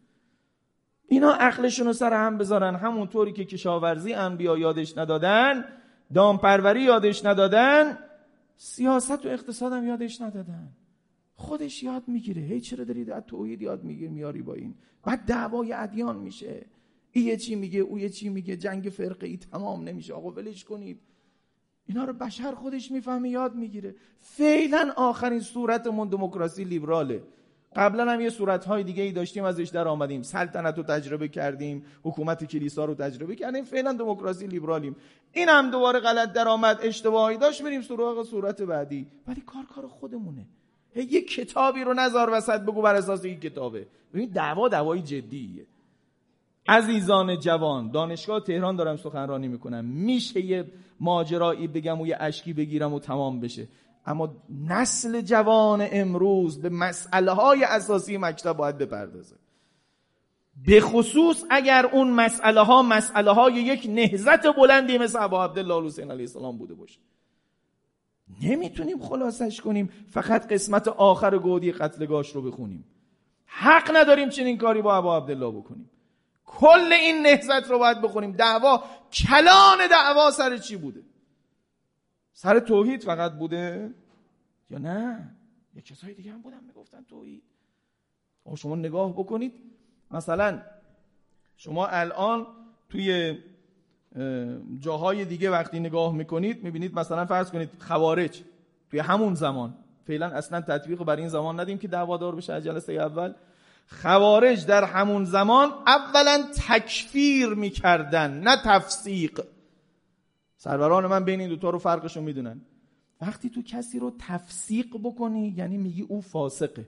اینا 1.12 1.32
عقلشون 1.32 1.86
رو 1.86 1.92
سر 1.92 2.12
هم 2.12 2.38
بذارن. 2.38 2.74
همونطوری 2.74 3.32
که 3.32 3.44
کشاورزی 3.44 4.12
انبیا 4.12 4.58
یادش 4.58 4.98
ندادن 4.98 5.64
دامپروری 6.14 6.82
یادش 6.82 7.24
ندادن 7.24 7.98
سیاست 8.56 9.26
و 9.26 9.28
اقتصاد 9.28 9.72
هم 9.72 9.86
یادش 9.86 10.20
ندادن. 10.20 10.68
خودش 11.34 11.82
یاد 11.82 12.02
می‌گیره. 12.06 12.42
هی 12.42 12.60
چرا 12.60 12.84
دارید 12.84 13.10
از 13.10 13.22
توحید 13.26 13.62
یاد 13.62 13.84
میگیر 13.84 14.10
میاری 14.10 14.42
با 14.42 14.54
این. 14.54 14.74
بعد 15.04 15.24
دعوای 15.26 15.72
ادیان 15.72 16.16
میشه. 16.16 16.66
این 17.10 17.26
یه 17.26 17.36
چی 17.36 17.54
میگه 17.54 17.80
او 17.80 17.98
یه 17.98 18.08
چی 18.08 18.28
میگه 18.28 18.56
جنگ 18.56 18.84
فرقه 18.84 19.26
ای 19.26 19.36
تمام 19.36 19.88
نمیشه. 19.88 20.14
آقا 20.14 20.30
ولش 20.30 20.64
کنید. 20.64 21.00
اینا 21.86 22.04
رو 22.04 22.12
بشر 22.12 22.54
خودش 22.54 22.90
می‌فهمه 22.90 23.28
یاد 23.28 23.54
می‌گیره. 23.54 23.94
فعلا 24.20 24.92
آخرین 24.96 25.40
صورتمون 25.40 26.08
دموکراسی 26.08 26.64
لیبراله. 26.64 27.22
قبلا 27.76 28.12
هم 28.12 28.20
یه 28.20 28.30
صورت 28.30 28.64
های 28.64 28.84
دیگه 28.84 29.02
ای 29.02 29.12
داشتیم 29.12 29.44
ازش 29.44 29.68
در 29.68 29.88
آمدیم. 29.88 30.22
سلطنت 30.22 30.76
رو 30.76 30.82
تجربه 30.82 31.28
کردیم 31.28 31.84
حکومت 32.02 32.44
کلیسا 32.44 32.84
رو 32.84 32.94
تجربه 32.94 33.36
کردیم. 33.36 33.64
فعلا 33.64 33.92
دموکراسی 33.92 34.46
لیبرالیم 34.46 34.96
این 35.32 35.48
هم 35.48 35.70
دوباره 35.70 36.00
غلط 36.00 36.32
در 36.32 36.48
آمد 36.48 36.78
اشتباهی 36.82 37.36
داشت. 37.36 37.64
میریم 37.64 37.82
سراغ 37.82 38.22
صورت 38.22 38.62
بعدی. 38.62 39.06
ولی 39.28 39.40
کار 39.40 39.64
کار 39.74 39.86
خودمونه. 39.86 40.46
یه 40.96 41.22
کتابی 41.24 41.84
رو 41.84 41.94
نظر 41.94 42.28
وسط 42.32 42.60
بگو 42.60 42.82
بر 42.82 42.94
اساس 42.94 43.24
این 43.24 43.40
کتابه. 43.40 43.86
ببین 44.14 44.30
دعوا 44.30 44.68
دعوای 44.68 45.02
جدیه. 45.02 45.66
عزیزان 46.68 47.38
جوان 47.38 47.90
دانشگاه 47.90 48.40
تهران 48.40 48.76
دارم 48.76 48.96
سخنرانی 48.96 49.48
می‌کنم. 49.48 49.84
میشه 49.84 50.40
یه 50.40 50.64
ماجرایی 51.00 51.66
بگم 51.66 52.00
و 52.00 52.06
یه 52.06 52.16
اشکی 52.20 52.52
بگیرم 52.52 52.92
و 52.92 52.98
تمام 52.98 53.40
بشه. 53.40 53.68
اما 54.06 54.36
نسل 54.68 55.20
جوان 55.20 55.88
امروز 55.92 56.60
به 56.60 56.68
مسئله 56.68 57.32
های 57.32 57.64
اساسی 57.64 58.16
مکتب 58.16 58.52
باید 58.52 58.78
بپردازه. 58.78 59.36
به 60.66 60.80
خصوص 60.80 61.44
اگر 61.50 61.86
اون 61.86 62.10
مسئله 62.10 62.60
ها 62.60 62.82
مسئله 62.82 63.30
های 63.30 63.54
یک 63.54 63.86
نهزت 63.88 64.56
بلندی 64.56 64.98
مثل 64.98 65.22
ابا 65.22 65.44
عبدالله 65.44 65.86
حسین 65.86 66.10
علیه 66.10 66.24
السلام 66.24 66.58
بوده 66.58 66.74
باشه. 66.74 66.98
نمی‌تونیم 68.42 69.00
خلاصش 69.00 69.60
کنیم 69.60 69.90
فقط 70.10 70.52
قسمت 70.52 70.88
آخر 70.88 71.38
گودی 71.38 71.72
قتلگاش 71.72 72.30
رو 72.30 72.42
بخونیم. 72.42 72.84
حق 73.46 73.96
نداریم 73.96 74.28
چنین 74.28 74.58
کاری 74.58 74.82
با 74.82 74.96
ابا 74.96 75.16
عبدالله 75.16 75.50
بکنیم. 75.50 75.90
کل 76.44 76.92
این 76.92 77.22
نهزت 77.22 77.70
رو 77.70 77.78
باید 77.78 78.02
بخونیم. 78.02 78.32
دعوا 78.32 78.82
کلان 79.12 79.78
دعوا 79.90 80.30
سر 80.30 80.56
چی 80.56 80.76
بوده؟ 80.76 81.02
سر 82.32 82.60
توحید 82.60 83.02
فقط 83.02 83.32
بوده؟ 83.32 83.94
یا 84.70 84.78
نه؟ 84.78 85.30
یه 85.74 85.82
کسای 85.82 86.14
دیگه 86.14 86.32
هم 86.32 86.42
بودن 86.42 86.64
می‌گفتن 86.66 87.04
توحید. 87.08 87.42
شما 88.56 88.76
نگاه 88.76 89.12
بکنید. 89.12 89.52
مثلا 90.10 90.62
شما 91.56 91.86
الان 91.86 92.46
توی 92.88 93.38
جاهای 94.80 95.24
دیگه 95.24 95.50
وقتی 95.50 95.80
نگاه 95.80 96.14
می‌کنید 96.14 96.64
می‌بینید 96.64 96.98
مثلا 96.98 97.26
فرض 97.26 97.50
کنید 97.50 97.70
خوارج 97.78 98.42
توی 98.90 99.00
همون 99.00 99.34
زمان 99.34 99.74
فعلا 100.06 100.26
اصلا 100.26 100.60
تطبیق 100.60 101.04
بر 101.04 101.16
این 101.16 101.28
زمان 101.28 101.60
ندیم 101.60 101.78
که 101.78 101.88
دعوادار 101.88 102.34
بشه 102.36 102.52
از 102.52 102.64
جلسه 102.64 102.92
اول. 102.92 103.34
خوارج 103.86 104.66
در 104.66 104.84
همون 104.84 105.24
زمان 105.24 105.70
اولا 105.86 106.42
تکفیر 106.68 107.48
می‌کردن 107.48 108.40
نه 108.40 108.56
تفسیق. 108.64 109.40
سروران 110.62 111.06
من 111.06 111.24
بین 111.24 111.40
این 111.40 111.48
دوتا 111.48 111.70
رو 111.70 111.78
فرقشو 111.78 112.20
می‌دونن. 112.20 112.60
وقتی 113.20 113.50
تو 113.50 113.62
کسی 113.62 113.98
رو 113.98 114.14
تفسیق 114.18 114.86
بکنی 115.02 115.54
یعنی 115.56 115.78
میگی 115.78 116.02
او 116.02 116.20
فاسقه. 116.20 116.86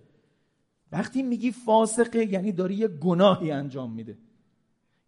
وقتی 0.92 1.22
میگی 1.22 1.52
فاسقه 1.52 2.32
یعنی 2.32 2.52
داری 2.52 2.74
یه 2.74 2.88
گناهی 2.88 3.50
انجام 3.50 3.92
میده. 3.92 4.18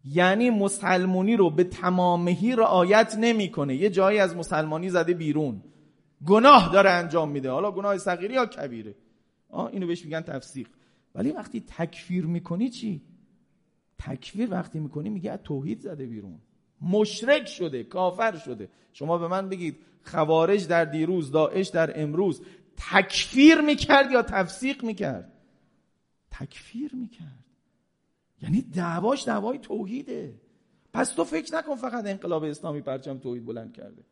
یعنی 0.05 0.51
مسلمونی 0.51 1.37
رو 1.37 1.51
به 1.51 1.65
تمامهی 1.65 2.57
رعایت 2.57 3.17
نمی‌کنه. 3.21 3.77
یه 3.77 3.91
جایی 3.91 4.19
از 4.19 4.37
مسلمانی 4.37 4.91
زده 4.91 5.15
بیرون. 5.15 5.63
گناه 6.27 6.73
داره 6.73 6.91
انجام 6.91 7.31
میده. 7.31 7.51
حالا 7.51 7.71
گناه 7.73 7.99
صغیری 7.99 8.35
یا 8.35 8.47
کبیره. 8.47 8.95
آه 9.49 9.71
اینو 9.73 9.87
بهش 9.87 10.05
میگن 10.05 10.21
تفسیق. 10.21 10.69
ولی 11.15 11.31
وقتی 11.31 11.61
تکفیر 11.61 12.27
می‌کنی 12.27 12.71
چی؟ 12.71 13.03
تکفیر 13.99 14.51
وقتی 14.51 14.79
می‌کنی 14.79 15.11
میگه 15.11 15.31
از 15.31 15.41
توحید 15.45 15.81
زده 15.81 16.07
بیرون. 16.07 16.39
مشرک 16.83 17.47
شده 17.49 17.85
کافر 17.85 18.37
شده. 18.37 18.69
شما 18.93 19.19
به 19.19 19.29
من 19.29 19.49
بگید 19.49 19.77
خوارج 20.03 20.69
در 20.69 20.85
دیروز 20.85 21.31
داعش 21.31 21.69
در 21.69 22.03
امروز 22.03 22.43
تکفیر 22.77 23.61
می‌کرد 23.61 24.11
یا 24.11 24.23
تفسیق 24.23 24.85
می‌کرد؟ 24.85 25.33
تکفیر 26.31 26.95
می‌کرد. 26.95 27.45
یعنی 28.43 28.63
دعواش 28.63 29.27
دعوای 29.27 29.59
توحیده. 29.59 30.35
پس 30.93 31.11
تو 31.11 31.25
فکر 31.25 31.57
نکن 31.57 31.77
فقط 31.77 32.07
انقلاب 32.07 32.45
اسلامی 32.45 32.81
پرچم 32.81 33.19
توحید 33.19 33.47
بلند 33.47 33.73
کرده. 33.73 34.03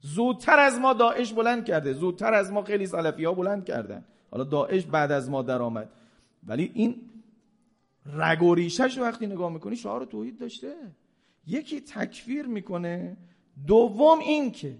زودتر 0.00 0.58
از 0.58 0.78
ما 0.78 0.92
داعش 0.92 1.32
بلند 1.32 1.64
کرده. 1.64 1.92
زودتر 1.92 2.34
از 2.34 2.52
ما 2.52 2.62
خیلی 2.62 2.86
سلفی 2.86 3.24
ها 3.24 3.34
بلند 3.34 3.64
کردن. 3.64 4.04
حالا 4.30 4.44
داعش 4.44 4.84
بعد 4.84 5.12
از 5.12 5.30
ما 5.30 5.42
در 5.42 5.62
آمد 5.62 5.90
ولی 6.46 6.70
این 6.74 6.96
رگ 8.06 8.42
و 8.42 8.54
ریشش 8.54 8.98
وقتی 8.98 9.26
نگاه 9.26 9.52
می‌کنی 9.52 9.76
شعار 9.76 10.04
توحید 10.04 10.38
داشته. 10.38 10.74
یکی 11.48 11.80
تکفیر 11.80 12.46
می‌کنه. 12.46 13.16
دوم 13.66 14.18
این 14.18 14.52
که 14.52 14.76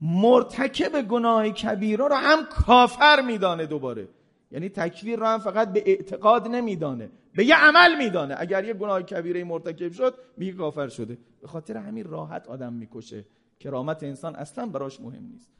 مرتکب 0.00 1.02
گناه 1.02 1.48
کبیره 1.48 2.08
رو 2.08 2.14
هم 2.14 2.44
کافر 2.44 3.22
میدانه 3.26 3.66
دوباره. 3.66 4.08
یعنی 4.50 4.68
تکفیر 4.68 5.18
رو 5.18 5.26
هم 5.26 5.38
فقط 5.38 5.72
به 5.72 5.82
اعتقاد 5.86 6.48
نمیدانه 6.48 7.10
به 7.34 7.44
یه 7.44 7.56
عمل 7.56 7.98
میدانه. 7.98 8.34
اگر 8.38 8.64
یه 8.64 8.74
گناه 8.74 9.02
کبیره 9.02 9.44
مرتکب 9.44 9.92
شد 9.92 10.14
میگه 10.36 10.52
کافر 10.52 10.88
شده. 10.88 11.18
به 11.40 11.46
خاطر 11.48 11.76
همین 11.76 12.04
راحت 12.04 12.48
آدم 12.48 12.72
می‌کشه. 12.72 13.24
کرامت 13.60 14.02
انسان 14.02 14.36
اصلا 14.36 14.66
براش 14.66 15.00
مهم 15.00 15.24
نیست. 15.32 15.50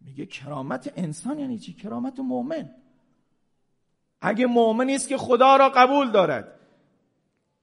میگه 0.00 0.26
کرامت 0.26 0.92
انسان 0.96 1.38
یعنی 1.38 1.58
چی؟ 1.58 1.72
کرامت 1.72 2.20
مؤمن. 2.20 2.70
اگه 4.20 4.46
مؤمنی 4.46 4.94
است 4.94 5.08
که 5.08 5.16
خدا 5.16 5.56
را 5.56 5.68
قبول 5.68 6.10
دارد. 6.10 6.55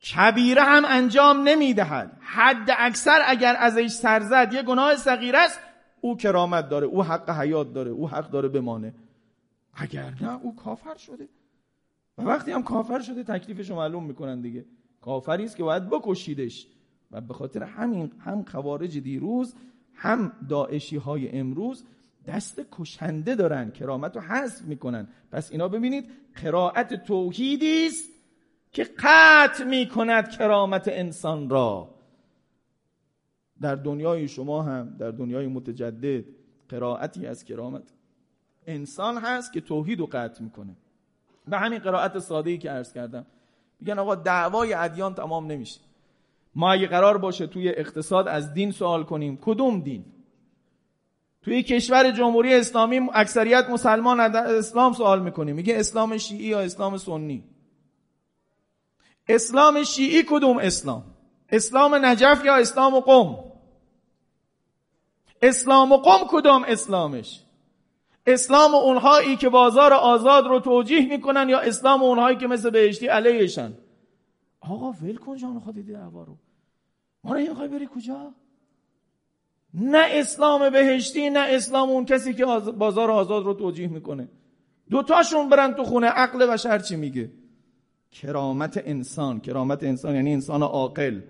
کبیره 0.04 0.62
هم 0.62 0.84
انجام 0.86 1.42
نمی‌دهد. 1.44 2.18
حد 2.22 2.70
اکثر 2.78 3.22
اگر 3.26 3.56
ازش 3.60 3.88
سرزد 3.88 4.54
یه 4.54 4.64
گناه 4.64 4.96
صغیر 4.96 5.36
است 5.36 5.60
او 6.02 6.18
کرامت 6.18 6.70
داره 6.70 6.88
او 6.88 7.04
حق 7.04 7.30
حیات 7.30 7.74
داره 7.74 7.92
او 7.92 8.10
حق 8.10 8.30
داره 8.30 8.50
بمانه. 8.50 8.94
اگر 9.74 10.14
نه 10.22 10.40
او 10.44 10.56
کافر 10.56 10.98
شده. 10.98 11.28
و 12.18 12.22
وقتی 12.22 12.52
هم 12.52 12.64
کافر 12.64 13.00
شده 13.00 13.24
تکلیفش 13.24 13.70
رو 13.70 13.76
معلوم 13.76 14.06
می‌کنن 14.06 14.42
دیگه. 14.42 14.66
کافری 15.02 15.44
است 15.44 15.56
که 15.58 15.64
باید 15.64 15.90
بکشیدش. 15.90 16.68
و 17.12 17.22
به 17.22 17.34
خاطر 17.34 17.64
همین 17.64 18.12
هم 18.20 18.44
خوارج 18.44 18.98
دیروز 18.98 19.56
هم 19.94 20.32
داعشی 20.50 20.98
های 20.98 21.40
امروز 21.40 21.86
دست 22.28 22.62
کشنده 22.72 23.36
دارن 23.36 23.72
کرامت 23.72 24.16
رو 24.16 24.22
حذف 24.22 24.62
می‌کنن. 24.62 25.08
پس 25.32 25.52
اینا 25.52 25.68
ببینید 25.68 26.10
قرائت 26.44 27.06
توحیدی 27.06 27.88
است. 27.88 28.13
که 28.74 28.84
قطع 29.00 29.64
می‌کند 29.64 30.30
کرامت 30.30 30.88
انسان 30.88 31.50
را. 31.50 31.90
در 33.62 33.76
دنیای 33.76 34.28
شما 34.28 34.64
هم 34.64 34.96
در 35.00 35.12
دنیای 35.12 35.48
متجدد 35.48 36.26
قرائتی 36.70 37.28
از 37.28 37.44
کرامت. 37.44 37.84
انسان 38.68 39.18
هست 39.18 39.54
که 39.54 39.62
توحید 39.62 40.00
رو 40.00 40.06
قطع 40.06 40.44
می‌کنه. 40.44 40.76
به 41.48 41.58
همین 41.58 41.80
قرائت 41.80 42.20
ساده 42.20 42.50
ای 42.50 42.58
که 42.58 42.70
عرض 42.70 42.94
کردم. 42.94 43.26
میگن 43.80 44.00
آقا 44.00 44.16
دعوای 44.16 44.74
ادیان 44.74 45.16
تمام 45.16 45.52
نمیشه. 45.52 45.80
ما 46.56 46.72
اگه 46.72 46.88
قرار 46.88 47.18
باشه 47.18 47.48
توی 47.48 47.70
اقتصاد 47.70 48.28
از 48.28 48.54
دین 48.54 48.72
سوال 48.72 49.04
کنیم 49.04 49.38
کدوم 49.42 49.80
دین؟ 49.80 50.06
توی 51.42 51.64
کشور 51.64 52.12
جمهوری 52.12 52.54
اسلامی 52.54 53.00
اکثریت 53.14 53.70
مسلمان 53.70 54.20
اسلام 54.20 54.94
سوال 54.94 55.22
می‌کنیم. 55.22 55.56
میگه 55.56 55.80
اسلام 55.80 56.18
شیعی 56.18 56.46
یا 56.46 56.60
اسلام 56.60 56.98
سنی؟ 56.98 57.44
اسلام 59.28 59.84
شیعی 59.84 60.24
کدوم 60.30 60.58
اسلام؟ 60.58 61.04
اسلام 61.50 62.06
نجف 62.06 62.46
یا 62.46 62.56
اسلام 62.56 63.00
قم 63.00 63.36
اسلام 65.42 65.98
قم 65.98 66.28
کدوم 66.30 66.64
اسلامش؟ 66.64 67.44
اسلام 68.28 68.76
اونهایی 68.76 69.36
که 69.36 69.50
بازار 69.50 69.94
آزاد 69.94 70.48
رو 70.48 70.60
توجیه 70.60 71.06
می‌کنن 71.06 71.50
یا 71.50 71.60
اسلام 71.60 72.04
اونهایی 72.04 72.38
که 72.38 72.48
مثل 72.48 72.70
بهشتی 72.70 73.08
علیهشن؟ 73.08 73.74
آقا 74.62 74.92
ول 74.92 75.16
کن 75.16 75.38
جان 75.38 75.60
خودی 75.60 75.84
دعوا 75.84 76.24
رو. 76.24 76.38
ما 77.24 77.36
رو 77.36 77.68
بری 77.68 77.90
کجا؟ 77.96 78.34
نه 79.74 80.06
اسلام 80.10 80.70
بهشتی 80.70 81.30
نه 81.30 81.40
اسلام 81.40 81.90
اون 81.90 82.06
کسی 82.06 82.34
که 82.34 82.46
بازار 82.78 83.12
آزاد 83.12 83.46
رو 83.46 83.54
توجیه 83.54 83.88
می‌کنه. 83.88 84.30
دوتاشون 84.90 85.50
برن 85.50 85.74
تو 85.74 85.84
خونه 85.84 86.08
عقل 86.08 86.46
بشر 86.46 86.80
چی 86.80 86.96
میگه؟ 86.96 87.32
کرامت 88.14 88.82
انسان. 88.86 89.40
کرامت 89.40 89.84
انسان 89.84 90.16
یعنی 90.16 90.34
انسان 90.34 90.64
عاقل. 90.64 91.22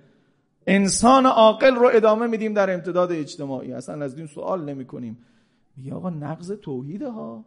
انسان 0.67 1.25
عاقل 1.25 1.75
رو 1.75 1.89
ادامه 1.93 2.27
میدیم 2.27 2.53
در 2.53 2.73
امتداد 2.73 3.11
اجتماعی. 3.11 3.73
اصلا 3.73 4.05
از 4.05 4.17
این 4.17 4.27
سوال 4.27 4.65
نمی 4.65 4.85
کنیم 4.85 5.17
میگه 5.77 5.93
آقا 5.93 6.09
نقض 6.09 6.51
توحیده 6.51 7.09
ها 7.09 7.45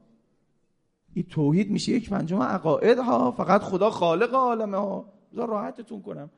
این 1.14 1.24
توحید 1.30 1.70
میشه 1.70 1.92
یک 1.92 2.10
پنجم 2.10 2.42
عقاید 2.42 2.98
ها 2.98 3.30
فقط 3.30 3.60
خدا 3.62 3.90
خالق 3.90 4.34
عالمه. 4.34 4.76
ها 4.76 5.12
بذار 5.32 5.48
راحتتون 5.48 6.02
کنم. 6.02 6.30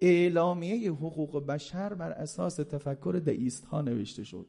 اعلامیه 0.00 0.92
حقوق 0.92 1.46
بشر 1.46 1.94
بر 1.94 2.10
اساس 2.10 2.56
تفکر 2.56 3.22
دئیست 3.24 3.64
ها 3.64 3.82
نوشته 3.82 4.24
شد. 4.24 4.46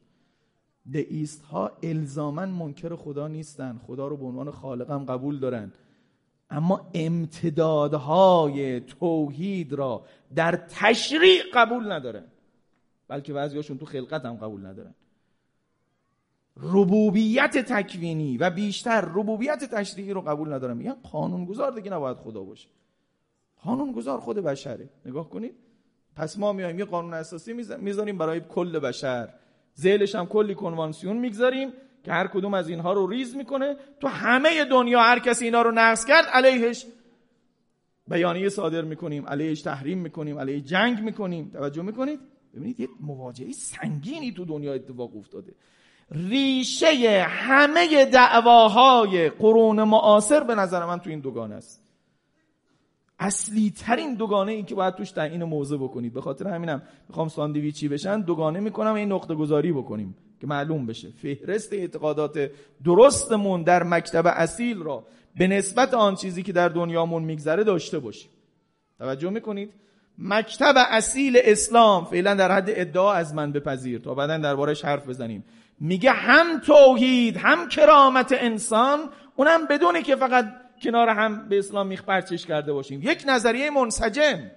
دئیست 0.91 1.43
ها 1.43 1.71
الزاما 1.83 2.45
منکر 2.45 2.95
خدا 2.95 3.27
نیستن. 3.27 3.79
خدا 3.87 4.07
رو 4.07 4.17
به 4.17 4.25
عنوان 4.25 4.51
خالقم 4.51 5.05
قبول 5.05 5.39
دارن. 5.39 5.71
اما 6.53 6.91
امتدادهای 6.93 8.79
توحید 8.79 9.73
را 9.73 10.05
در 10.35 10.55
تشریع 10.55 11.41
قبول 11.53 11.91
ندارن 11.91 12.23
بلکه 13.07 13.33
بعضیاشون 13.33 13.77
تو 13.77 13.85
خلقت 13.85 14.25
هم 14.25 14.35
قبول 14.35 14.65
ندارن 14.65 14.93
ربوبیت 16.57 17.57
تکوینی 17.57 18.37
و 18.37 18.49
بیشتر 18.49 19.01
ربوبیت 19.01 19.63
تشریعی 19.63 20.13
رو 20.13 20.21
قبول 20.21 20.53
ندارن 20.53 20.77
میگن 20.77 20.93
قانونگذار 21.11 21.71
دیگه 21.71 21.91
نباید 21.91 22.17
خدا 22.17 22.43
باشه. 22.43 22.67
قانونگذار 23.63 24.19
خود 24.19 24.37
بشره. 24.37 24.89
نگاه 25.05 25.29
کنید. 25.29 25.55
پس 26.15 26.39
ما 26.39 26.53
میایم 26.53 26.79
یه 26.79 26.85
قانون 26.85 27.13
اساسی 27.13 27.53
می‌ذاریم 27.77 28.17
برای 28.17 28.39
کل 28.39 28.79
بشر. 28.79 29.33
زیلش 29.73 30.15
هم 30.15 30.25
کلی 30.25 30.55
کنوانسیون 30.55 31.17
می‌گذاریم. 31.17 31.73
که 32.03 32.11
هر 32.11 32.27
کدوم 32.27 32.53
از 32.53 32.69
اینها 32.69 32.93
رو 32.93 33.07
ریز 33.07 33.35
می‌کنه. 33.35 33.75
تو 33.99 34.07
همه 34.07 34.65
دنیا 34.65 35.01
هر 35.01 35.19
کسی 35.19 35.45
اینا 35.45 35.61
رو 35.61 35.71
نقض 35.71 36.05
کرد 36.05 36.25
علیهش 36.25 36.85
بیانیه 38.07 38.49
صادر 38.49 38.81
می‌کنیم 38.81 39.27
علیهش 39.27 39.61
تحریم 39.61 39.97
می‌کنیم 39.97 40.39
علیه 40.39 40.61
جنگ 40.61 40.99
می‌کنیم. 40.99 41.49
توجه 41.53 41.81
می‌کنید؟ 41.81 42.19
ببینید 42.53 42.79
یه 42.79 42.87
مواجهه 43.01 43.51
سنگینی 43.51 44.31
تو 44.31 44.45
دنیا 44.45 44.73
اتفاق 44.73 45.17
افتاده. 45.17 45.53
ریشه 46.11 47.25
همه 47.29 48.05
دعواهای 48.05 49.29
قرون 49.29 49.83
معاصر 49.83 50.43
به 50.43 50.55
نظر 50.55 50.85
من 50.85 50.99
تو 50.99 51.09
این 51.09 51.19
دوگان 51.19 51.51
است. 51.51 51.83
اصلی 53.19 53.73
ترین 53.77 54.15
دوگانه 54.15 54.51
این 54.51 54.65
که 54.65 54.75
باید 54.75 54.95
توش 54.95 55.11
تعیین 55.11 55.43
موضع 55.43 55.77
بکنید. 55.77 56.13
به 56.13 56.21
خاطر 56.21 56.47
همینم 56.47 56.81
می‌خوام 57.09 57.27
ساندویچی 57.27 57.87
بشن 57.87 58.21
دوگانه 58.21 58.59
می‌کنم 58.59 58.93
این 58.93 59.11
نقطه 59.11 59.35
گذاری 59.35 59.71
بکنیم. 59.71 60.15
که 60.43 60.47
معلوم 60.47 60.85
بشه. 60.85 61.09
فهرست 61.21 61.73
اعتقادات 61.73 62.51
درستمون 62.85 63.63
در 63.63 63.83
مکتب 63.83 64.23
اصیل 64.27 64.77
را 64.77 65.05
به 65.37 65.47
نسبت 65.47 65.93
آن 65.93 66.15
چیزی 66.15 66.43
که 66.43 66.53
در 66.53 66.69
دنیامون 66.69 67.23
میگذره 67.23 67.63
داشته 67.63 67.99
باشیم. 67.99 68.29
توجه 68.99 69.29
می‌کنید؟ 69.29 69.73
مکتب 70.17 70.73
اصیل 70.77 71.39
اسلام 71.43 72.05
فعلا 72.05 72.33
در 72.33 72.51
حد 72.51 72.65
ادعا 72.67 73.13
از 73.13 73.33
من 73.33 73.51
بپذیر. 73.51 73.99
تا 73.99 74.13
بعدا 74.13 74.37
دربارش 74.37 74.85
حرف 74.85 75.09
بزنیم. 75.09 75.43
میگه 75.79 76.11
هم 76.11 76.59
توحید 76.59 77.37
هم 77.37 77.69
کرامت 77.69 78.35
انسان 78.37 78.99
اونم 79.35 79.65
بدونه 79.65 80.01
که 80.01 80.15
فقط 80.15 80.45
کنار 80.81 81.09
هم 81.09 81.49
به 81.49 81.59
اسلام 81.59 81.87
میخ 81.87 82.03
پرچش 82.03 82.45
کرده 82.45 82.73
باشیم. 82.73 82.99
یک 83.03 83.23
نظریه 83.27 83.69
منسجم. 83.69 84.51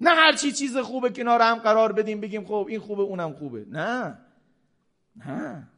نه 0.00 0.10
هر 0.10 0.32
چی 0.32 0.52
چیز 0.52 0.76
خوبه 0.76 1.10
کنار 1.10 1.40
هم 1.40 1.58
قرار 1.58 1.92
بدیم 1.92 2.20
بگیم 2.20 2.44
خب 2.44 2.66
این 2.68 2.80
خوبه 2.80 3.02
اونم 3.02 3.32
خوبه. 3.32 3.64
نه. 3.70 4.18
نه. 5.26 5.68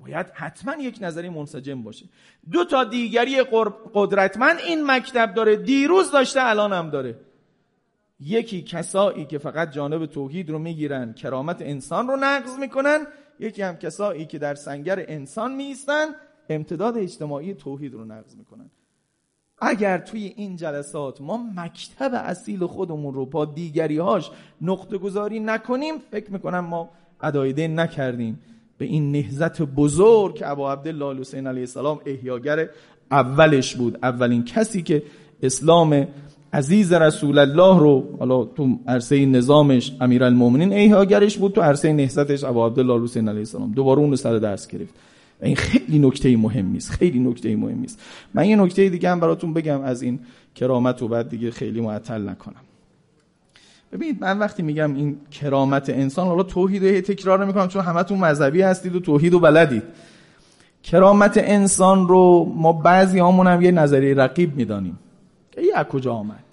باید 0.00 0.26
حتما 0.34 0.74
یک 0.82 0.98
نظری 1.00 1.28
منسجم 1.28 1.82
باشه. 1.82 2.06
دو 2.50 2.64
تا 2.64 2.84
دیگری 2.84 3.42
قدرتمند 3.94 4.58
این 4.58 4.86
مکتب 4.86 5.34
داره 5.34 5.56
دیروز 5.56 6.10
داشته 6.10 6.40
الان 6.42 6.72
هم 6.72 6.90
داره. 6.90 7.18
یکی 8.20 8.62
کسایی 8.62 9.24
که 9.24 9.38
فقط 9.38 9.70
جانب 9.70 10.06
توحید 10.06 10.50
رو 10.50 10.58
می‌گیرن 10.58 11.12
کرامت 11.12 11.62
انسان 11.62 12.08
رو 12.08 12.16
نقض 12.16 12.58
می‌کنن 12.58 13.06
یکی 13.38 13.62
هم 13.62 13.76
کسایی 13.76 14.26
که 14.26 14.38
در 14.38 14.54
سنگر 14.54 15.04
انسان 15.08 15.54
میستن 15.54 16.06
امتداد 16.48 16.98
اجتماعی 16.98 17.54
توحید 17.54 17.94
رو 17.94 18.04
نقض 18.04 18.36
می‌کنن. 18.36 18.70
اگر 19.58 19.98
توی 19.98 20.24
این 20.36 20.56
جلسات 20.56 21.20
ما 21.20 21.36
مکتب 21.56 22.10
اصیل 22.14 22.66
خودمون 22.66 23.14
رو 23.14 23.26
با 23.26 23.44
دیگری 23.44 23.98
هاش 23.98 24.30
نقطه 24.60 24.98
گذاری 24.98 25.40
نکنیم 25.40 25.98
فکر 25.98 26.32
می‌کنم 26.32 26.60
ما 26.60 26.90
ادایده 27.22 27.68
نکردیم. 27.68 28.38
به 28.78 28.84
این 28.84 29.12
نهزت 29.12 29.62
بزرگ 29.62 30.34
که 30.34 30.50
ابا 30.50 30.72
عبدالله 30.72 31.20
حسین 31.20 31.46
علیه 31.46 31.60
السلام 31.60 32.00
احیاگر 32.06 32.68
اولش 33.10 33.76
بود. 33.76 33.98
اولین 34.02 34.44
کسی 34.44 34.82
که 34.82 35.02
اسلام 35.42 36.06
عزیز 36.52 36.92
رسول 36.92 37.38
الله 37.38 37.78
رو 37.78 38.16
حالا 38.18 38.44
تو 38.44 38.78
عرصه 38.86 39.26
نظامش 39.26 39.92
امیرالمومنین 40.00 40.72
احیاگرش 40.72 41.36
بود 41.38 41.52
تو 41.52 41.60
عرصه 41.60 41.92
نهزتش 41.92 42.44
ابا 42.44 42.66
عبدالله 42.66 43.02
حسین 43.02 43.28
علیه 43.28 43.40
السلام. 43.40 43.72
دوباره 43.72 44.00
اون 44.00 44.10
رو 44.10 44.16
سر 44.16 44.38
دست 44.38 44.70
گرفت. 44.70 44.94
و 45.40 45.44
این 45.44 45.56
خیلی 45.56 45.98
نکته 45.98 46.36
مهمی 46.36 46.76
است 46.76 46.90
خیلی 46.90 47.18
نکته 47.18 47.56
مهمی 47.56 47.84
است 47.84 48.00
من 48.34 48.48
یه 48.48 48.56
نکته 48.56 48.88
دیگه 48.88 49.10
هم 49.10 49.20
براتون 49.20 49.52
بگم 49.52 49.80
از 49.80 50.02
این 50.02 50.20
کرامت 50.54 51.02
و 51.02 51.08
بعد 51.08 51.28
دیگه 51.28 51.50
خیلی 51.50 51.80
معطل 51.80 52.28
نکنم. 52.28 52.60
ببینید 53.92 54.20
من 54.20 54.38
وقتی 54.38 54.62
میگم 54.62 54.94
این 54.94 55.16
کرامت 55.30 55.90
انسان 55.90 56.26
حالا 56.26 56.42
توحید 56.42 56.84
رو 56.84 57.00
تکرار 57.00 57.44
نمی‌کنم 57.44 57.68
چون 57.68 57.82
همتون 57.82 58.18
مذهبی 58.18 58.62
هستید 58.62 58.96
و 58.96 59.00
توحید 59.00 59.34
و 59.34 59.40
بلدید. 59.40 59.82
کرامت 60.82 61.32
انسان 61.36 62.08
رو 62.08 62.52
ما 62.56 62.72
بعضی 62.72 63.18
همون 63.18 63.46
هم 63.46 63.62
یه 63.62 63.70
نظری 63.70 64.14
رقیب 64.14 64.56
می‌دانیم. 64.56 64.98
که 65.50 65.60
این 65.60 65.70
از 65.74 65.86
کجا 65.86 66.12
آمد؟ 66.14 66.44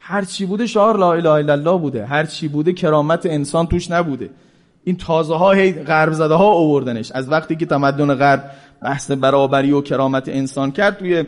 هر 0.00 0.24
چی 0.24 0.46
بوده 0.46 0.66
شعار 0.66 0.96
لا 0.96 1.12
اله 1.12 1.30
الا 1.30 1.52
الله 1.52 1.78
بوده. 1.78 2.06
هر 2.06 2.24
چی 2.24 2.48
بوده 2.48 2.72
کرامت 2.72 3.26
انسان 3.26 3.66
توش 3.66 3.90
نبوده. 3.90 4.30
این 4.84 4.96
تازه 4.96 5.34
ها 5.34 5.54
غرب 5.86 6.12
زده 6.12 6.34
ها 6.34 6.52
آوردنش. 6.52 7.12
از 7.12 7.30
وقتی 7.30 7.56
که 7.56 7.66
تمدن 7.66 8.14
غرب 8.14 8.50
بحث 8.82 9.10
برابری 9.10 9.72
و 9.72 9.80
کرامت 9.80 10.28
انسان 10.28 10.70
کرد 10.70 10.98
توی 10.98 11.24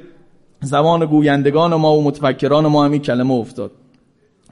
زبان 0.61 1.07
گویندگان 1.07 1.74
ما 1.74 1.96
و 1.96 2.05
متفکران 2.05 2.66
ما 2.66 2.85
همین 2.85 3.03
کلمه 3.03 3.35
افتاد. 3.35 3.70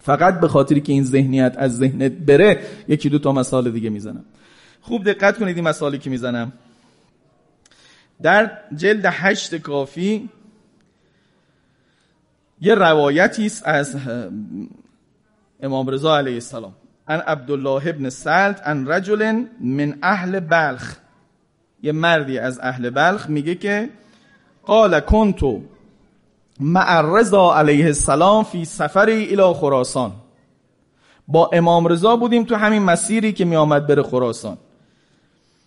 فقط 0.08 0.40
به 0.40 0.48
خاطری 0.48 0.80
که 0.80 0.92
این 0.92 1.04
ذهنیت 1.04 1.54
از 1.58 1.76
ذهنت 1.76 2.12
بره 2.12 2.60
یکی 2.88 3.08
دو 3.08 3.18
تا 3.18 3.32
مثال 3.32 3.70
دیگه 3.70 3.90
می‌زنم. 3.90 4.24
خوب 4.80 5.04
دقت 5.04 5.38
کنید 5.38 5.56
این 5.56 5.68
مثالی 5.68 5.98
که 5.98 6.10
می‌زنم. 6.10 6.52
در 8.22 8.50
جلد 8.76 9.06
هشت 9.06 9.56
کافی 9.56 10.28
یه 12.60 12.74
روایتی 12.74 13.46
است 13.46 13.66
از 13.66 13.96
امام 15.60 15.88
رضا 15.90 16.18
علیه 16.18 16.34
السلام. 16.34 16.74
ان 17.08 17.20
عبدالله 17.20 17.88
ابن 17.88 18.08
سلط 18.08 18.60
ان 18.64 18.88
رجل 18.88 19.44
من 19.60 19.98
اهل 20.02 20.40
بلخ. 20.40 20.96
یه 21.82 21.92
مردی 21.92 22.38
از 22.38 22.60
اهل 22.62 22.90
بلخ 22.90 23.30
میگه 23.30 23.54
که 23.54 23.90
قال 24.62 25.00
کنتو 25.00 25.62
مع 26.60 27.00
رضا 27.00 27.54
علیه 27.54 27.86
السلام 27.86 28.44
فی 28.44 28.64
سفری 28.64 29.26
الى 29.26 29.54
خراسان. 29.54 30.12
با 31.28 31.50
امام 31.52 31.86
رضا 31.86 32.16
بودیم 32.16 32.44
تو 32.44 32.54
همین 32.54 32.82
مسیری 32.82 33.32
که 33.32 33.44
می 33.44 33.56
آمد 33.56 33.86
بره 33.86 34.02
خراسان. 34.02 34.58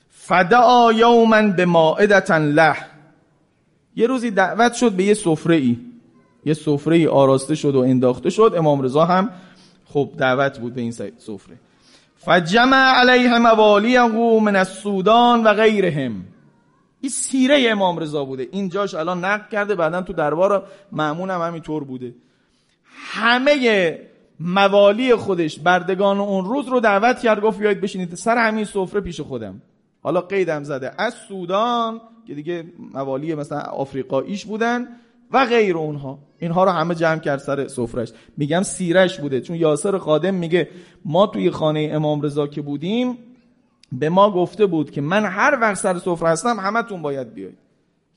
فدعا 0.09 0.93
یوما 0.93 1.41
به 1.41 1.65
مائدتا 1.65 2.37
له. 2.37 2.75
یه 3.95 4.07
روزی 4.07 4.31
دعوت 4.31 4.73
شد 4.73 4.91
به 4.91 5.03
یه 5.03 5.13
سفره 5.13 5.55
ای 5.55 5.77
یه 6.45 6.53
سفره 6.53 6.95
ای 6.95 7.07
آراسته 7.07 7.55
شد 7.55 7.75
و 7.75 7.79
انداخته 7.79 8.29
شد. 8.29 8.53
امام 8.57 8.81
رضا 8.81 9.05
هم 9.05 9.29
خب 9.85 10.09
دعوت 10.17 10.59
بود 10.59 10.73
به 10.73 10.81
این 10.81 10.91
سفره. 10.91 11.57
فجمع 12.17 12.77
علیه 12.77 13.37
موالیه 13.37 14.07
من 14.41 14.55
السودان 14.55 15.43
و 15.43 15.53
غیرهم. 15.53 16.25
این 17.01 17.09
سیره 17.09 17.65
امام 17.69 17.99
رضا 17.99 18.25
بوده. 18.25 18.47
اینجاش 18.51 18.93
الان 18.93 19.25
نقل 19.25 19.49
کرده 19.51 19.75
بعدا 19.75 20.01
تو 20.01 20.13
دربار 20.13 20.67
معمون 20.91 21.29
هم 21.29 21.41
همینطور 21.41 21.83
بوده. 21.83 22.13
همه 22.95 23.99
موالی 24.39 25.15
خودش 25.15 25.59
بردگان 25.59 26.19
اون 26.19 26.45
روز 26.45 26.67
رو 26.67 26.79
دعوت 26.79 27.19
کرد 27.19 27.41
گفت 27.41 27.59
بیاید 27.59 27.81
بشینید. 27.81 28.15
سر 28.15 28.37
همین 28.37 28.65
سفره 28.65 29.01
پیش 29.01 29.21
خودم. 29.21 29.61
حالا 30.03 30.21
قیدم 30.21 30.63
زده. 30.63 30.91
از 30.97 31.13
سودان 31.27 32.01
که 32.27 32.35
دیگه 32.35 32.63
موالی 32.93 33.35
مثلا 33.35 33.59
آفریقاییش 33.59 34.45
بودن 34.45 34.87
و 35.31 35.45
غیر 35.45 35.77
اونها. 35.77 36.19
اینها 36.39 36.63
رو 36.63 36.71
همه 36.71 36.95
جمع 36.95 37.19
کرد 37.19 37.39
سر 37.39 37.67
سفرش 37.67 38.11
میگم 38.37 38.63
سیرش 38.63 39.19
بوده. 39.19 39.41
چون 39.41 39.55
یاسر 39.55 39.97
خادم 39.97 40.33
میگه 40.33 40.69
ما 41.05 41.27
توی 41.27 41.51
خانه 41.51 41.89
امام 41.93 42.21
رضا 42.21 42.47
که 42.47 42.61
بودیم 42.61 43.17
به 43.91 44.09
ما 44.09 44.31
گفته 44.31 44.65
بود 44.65 44.91
که 44.91 45.01
من 45.01 45.25
هر 45.25 45.57
وقت 45.61 45.77
سر 45.77 45.99
سفره 45.99 46.29
هستم 46.29 46.59
همتون 46.59 47.01
باید 47.01 47.33
بیاید 47.33 47.57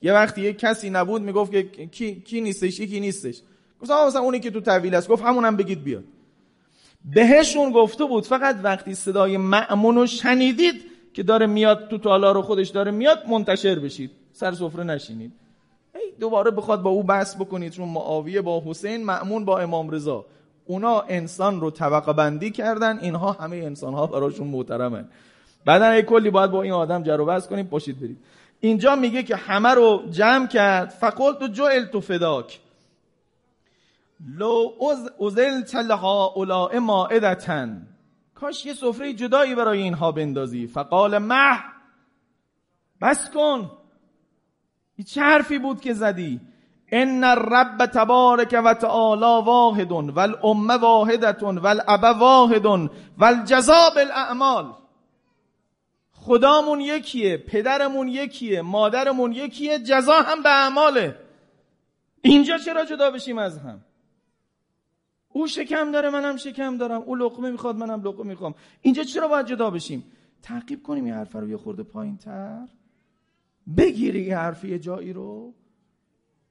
یه 0.01 0.13
وقتی 0.13 0.41
یه 0.41 0.53
کسی 0.53 0.89
نبود 0.89 1.21
می‌گفت 1.21 1.51
که 1.51 1.63
کی, 1.63 2.21
کی 2.21 2.41
نیستش 2.41 2.81
کی 2.81 2.99
نیستش. 2.99 3.41
گفتم 3.81 4.07
مثلا 4.07 4.21
اونی 4.21 4.39
که 4.39 4.51
تو 4.51 4.61
طویل 4.61 4.95
است. 4.95 5.07
گفت 5.07 5.23
همونم 5.23 5.55
بگید 5.55 5.83
بیاد. 5.83 6.03
بهشون 7.05 7.71
گفته 7.71 8.05
بود 8.05 8.25
فقط 8.25 8.55
وقتی 8.63 8.95
صدای 8.95 9.37
معمون 9.37 9.95
رو 9.95 10.07
شنیدید 10.07 10.75
که 11.13 11.23
داره 11.23 11.45
میاد 11.45 11.87
تو 11.87 11.97
تالار 11.97 12.41
خودش 12.41 12.69
داره 12.69 12.91
میاد 12.91 13.27
منتشر 13.29 13.79
بشید. 13.79 14.11
سر 14.33 14.51
سفره 14.51 14.83
نشینید. 14.83 15.31
دوباره 16.19 16.51
بخواد 16.51 16.81
با 16.81 16.89
او 16.89 17.03
بحث 17.03 17.35
بکنید. 17.35 17.71
چون 17.71 17.89
معاویه 17.89 18.41
با 18.41 18.63
حسین 18.65 19.05
معمون 19.05 19.45
با 19.45 19.59
امام 19.59 19.89
رضا. 19.89 20.25
اونا 20.65 20.99
انسان 20.99 21.61
رو 21.61 21.71
طبقه 21.71 22.13
بندی 22.13 22.51
کردن. 22.51 22.99
اینها 22.99 23.31
همه 23.31 23.55
انسان 23.55 23.93
ها 23.93 24.07
براشون 24.07 24.47
محترمن. 24.47 25.07
بعدا 25.65 26.01
کلی 26.01 26.29
باید 26.29 26.51
با 26.51 26.61
این 26.61 26.71
آدم 26.71 27.03
جر 27.03 27.21
و 27.21 27.25
بحث 27.25 27.47
کنیم 27.47 27.67
پاشید 27.67 27.99
برید. 27.99 28.17
اینجا 28.59 28.95
میگه 28.95 29.23
که 29.23 29.35
همه 29.35 29.69
رو 29.69 30.03
جمع 30.11 30.47
کرد. 30.47 30.89
فقلت 30.89 31.41
و 31.41 31.47
جعل 31.47 31.85
تو 31.85 32.01
فداک. 32.01 32.59
لو 34.37 34.71
ازلت 35.25 35.75
لها 35.75 36.25
اولاء 36.25 36.79
مائدتن 36.79 37.87
کاش 38.35 38.65
یه 38.65 38.73
سفره 38.73 39.13
جدایی 39.13 39.55
برای 39.55 39.81
اینها 39.81 40.11
بندازی. 40.11 40.67
فقال 40.67 41.17
مه. 41.17 41.59
بس 43.01 43.29
کن. 43.29 43.71
این 44.95 45.05
چه 45.05 45.21
حرفی 45.21 45.59
بود 45.59 45.81
که 45.81 45.93
زدی. 45.93 46.41
ان 46.91 47.23
الرب 47.23 47.85
تبارک 47.85 48.61
و 48.65 48.73
تعالی 48.73 49.45
واحد 49.45 49.91
والام 49.91 50.67
واحدت 50.67 51.43
والاب 51.43 52.03
واحد 52.19 52.89
والجزاء 53.17 53.93
بالاعمال 53.95 54.84
خدامون 56.25 56.81
یکیه 56.81 57.37
پدرمون 57.37 58.07
یکیه 58.07 58.61
مادرمون 58.61 59.31
یکیه 59.31 59.79
جزا 59.79 60.21
هم 60.21 60.43
به 60.43 60.49
اعماله. 60.49 61.15
اینجا 62.21 62.57
چرا 62.57 62.85
جدا 62.85 63.11
بشیم 63.11 63.37
از 63.37 63.57
هم؟ 63.57 63.81
او 65.29 65.47
شکم 65.47 65.91
داره 65.91 66.09
منم 66.09 66.37
شکم 66.37 66.77
دارم. 66.77 67.01
او 67.01 67.15
لقمه 67.15 67.51
می‌خواد 67.51 67.75
منم 67.75 68.01
لقمه 68.03 68.27
می‌خوام. 68.27 68.55
اینجا 68.81 69.03
چرا 69.03 69.27
باید 69.27 69.45
جدا 69.45 69.69
بشیم؟ 69.69 70.03
تعقیب 70.41 70.83
کنیم 70.83 71.05
این 71.05 71.13
حرف 71.13 71.35
رو 71.35 71.49
یه 71.49 71.57
خورده 71.57 71.83
پایین 71.83 72.17
تر 72.17 72.67
بگیری 73.77 74.19
این 74.19 74.33
حرفی 74.33 74.79
جایی 74.79 75.13
رو. 75.13 75.53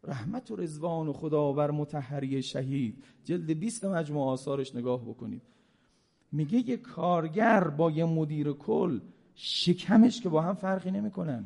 رحمت 0.04 0.50
و 0.50 0.56
رزوان 0.56 1.08
و 1.08 1.12
خدا 1.12 1.52
بر 1.52 1.70
متحری 1.70 2.42
شهید. 2.42 3.04
جلد 3.24 3.58
20 3.60 3.84
مجموع 3.84 4.28
آثارش 4.28 4.74
نگاه 4.74 5.04
بکنید. 5.08 5.42
میگه 6.32 6.68
یه 6.70 6.76
کارگر 6.76 7.68
با 7.68 7.90
یه 7.90 8.04
مدیر 8.04 8.52
کل 8.52 9.00
شکمش 9.34 10.20
که 10.20 10.28
با 10.28 10.42
هم 10.42 10.54
فرقی 10.54 10.90
نمی‌کنن. 10.90 11.44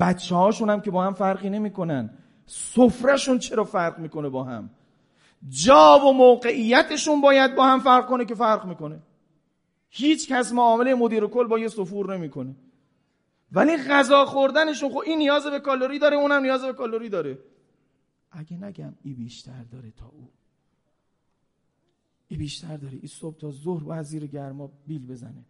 بچه 0.00 0.34
هاشون 0.34 0.70
هم 0.70 0.80
که 0.80 0.90
با 0.90 1.04
هم 1.04 1.14
فرقی 1.14 1.50
نمی‌کنن. 1.50 2.10
سفرهشون 2.46 3.38
چرا 3.38 3.64
فرق 3.64 3.98
می‌کنه 3.98 4.28
با 4.28 4.44
هم؟ 4.44 4.70
جا 5.48 6.00
و 6.06 6.12
موقعیتشون 6.12 7.20
باید 7.20 7.54
با 7.54 7.66
هم 7.66 7.80
فرق 7.80 8.06
کنه 8.06 8.24
که 8.24 8.34
فرق 8.34 8.66
می‌کنه. 8.66 9.02
هیچ 9.90 10.32
کس 10.32 10.52
معامله 10.52 10.94
مدیر 10.94 11.26
کل 11.26 11.46
با 11.46 11.58
یه 11.58 11.68
سفور 11.68 12.16
نمی‌کنه. 12.16 12.54
ولی 13.52 13.76
غذا 13.76 14.24
خوردنشون 14.24 14.90
خب 14.90 15.02
این 15.06 15.18
نیاز 15.18 15.46
به 15.46 15.60
کالری 15.60 15.98
داره 15.98 16.16
اونم 16.16 16.42
نیاز 16.42 16.64
به 16.64 16.72
کالری 16.72 17.08
داره. 17.08 17.38
اگه 18.30 18.64
نگم 18.64 18.94
ای 19.02 19.14
بیشتر 19.14 19.62
داره 19.72 19.90
تا 19.90 20.06
او. 20.06 20.28
ای 22.28 22.36
بیشتر 22.36 22.76
داره. 22.76 22.98
ای 23.02 23.08
صبح 23.08 23.38
تا 23.38 23.50
ظهر 23.50 23.82
و 23.88 24.02
زیر 24.02 24.26
گرما 24.26 24.70
بیل 24.86 25.06
بزنه. 25.06 25.44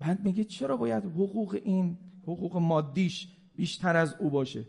بعد 0.00 0.24
میگه 0.24 0.44
چرا 0.44 0.76
باید 0.76 1.04
حقوق 1.04 1.60
این 1.64 1.98
حقوق 2.22 2.56
مادیش 2.56 3.28
بیشتر 3.56 3.96
از 3.96 4.14
او 4.18 4.30
باشه؟ 4.30 4.64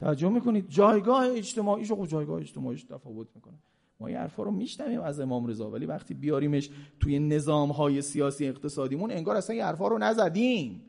توجه 0.00 0.28
می‌کنید؟ 0.28 0.68
جایگاه 0.68 1.26
اجتماعیش 1.26 1.92
خب 1.92 2.06
جایگاه 2.06 2.40
اجتماعیش 2.40 2.84
تفاوت 2.84 3.28
می‌کنه. 3.34 3.58
ما 4.00 4.06
این 4.06 4.16
حرفا 4.16 4.42
رو 4.42 4.50
میشنویم 4.50 5.00
از 5.00 5.20
امام 5.20 5.46
رضا 5.46 5.70
ولی 5.70 5.86
وقتی 5.86 6.14
بیاریمش 6.14 6.70
توی 7.00 7.18
نظام 7.18 7.70
های 7.70 8.02
سیاسی 8.02 8.48
اقتصادیمون 8.48 9.10
انگار 9.10 9.36
اصلا 9.36 9.54
این 9.54 9.64
حرفا 9.64 9.88
رو 9.88 9.98
نزدیم. 9.98 10.82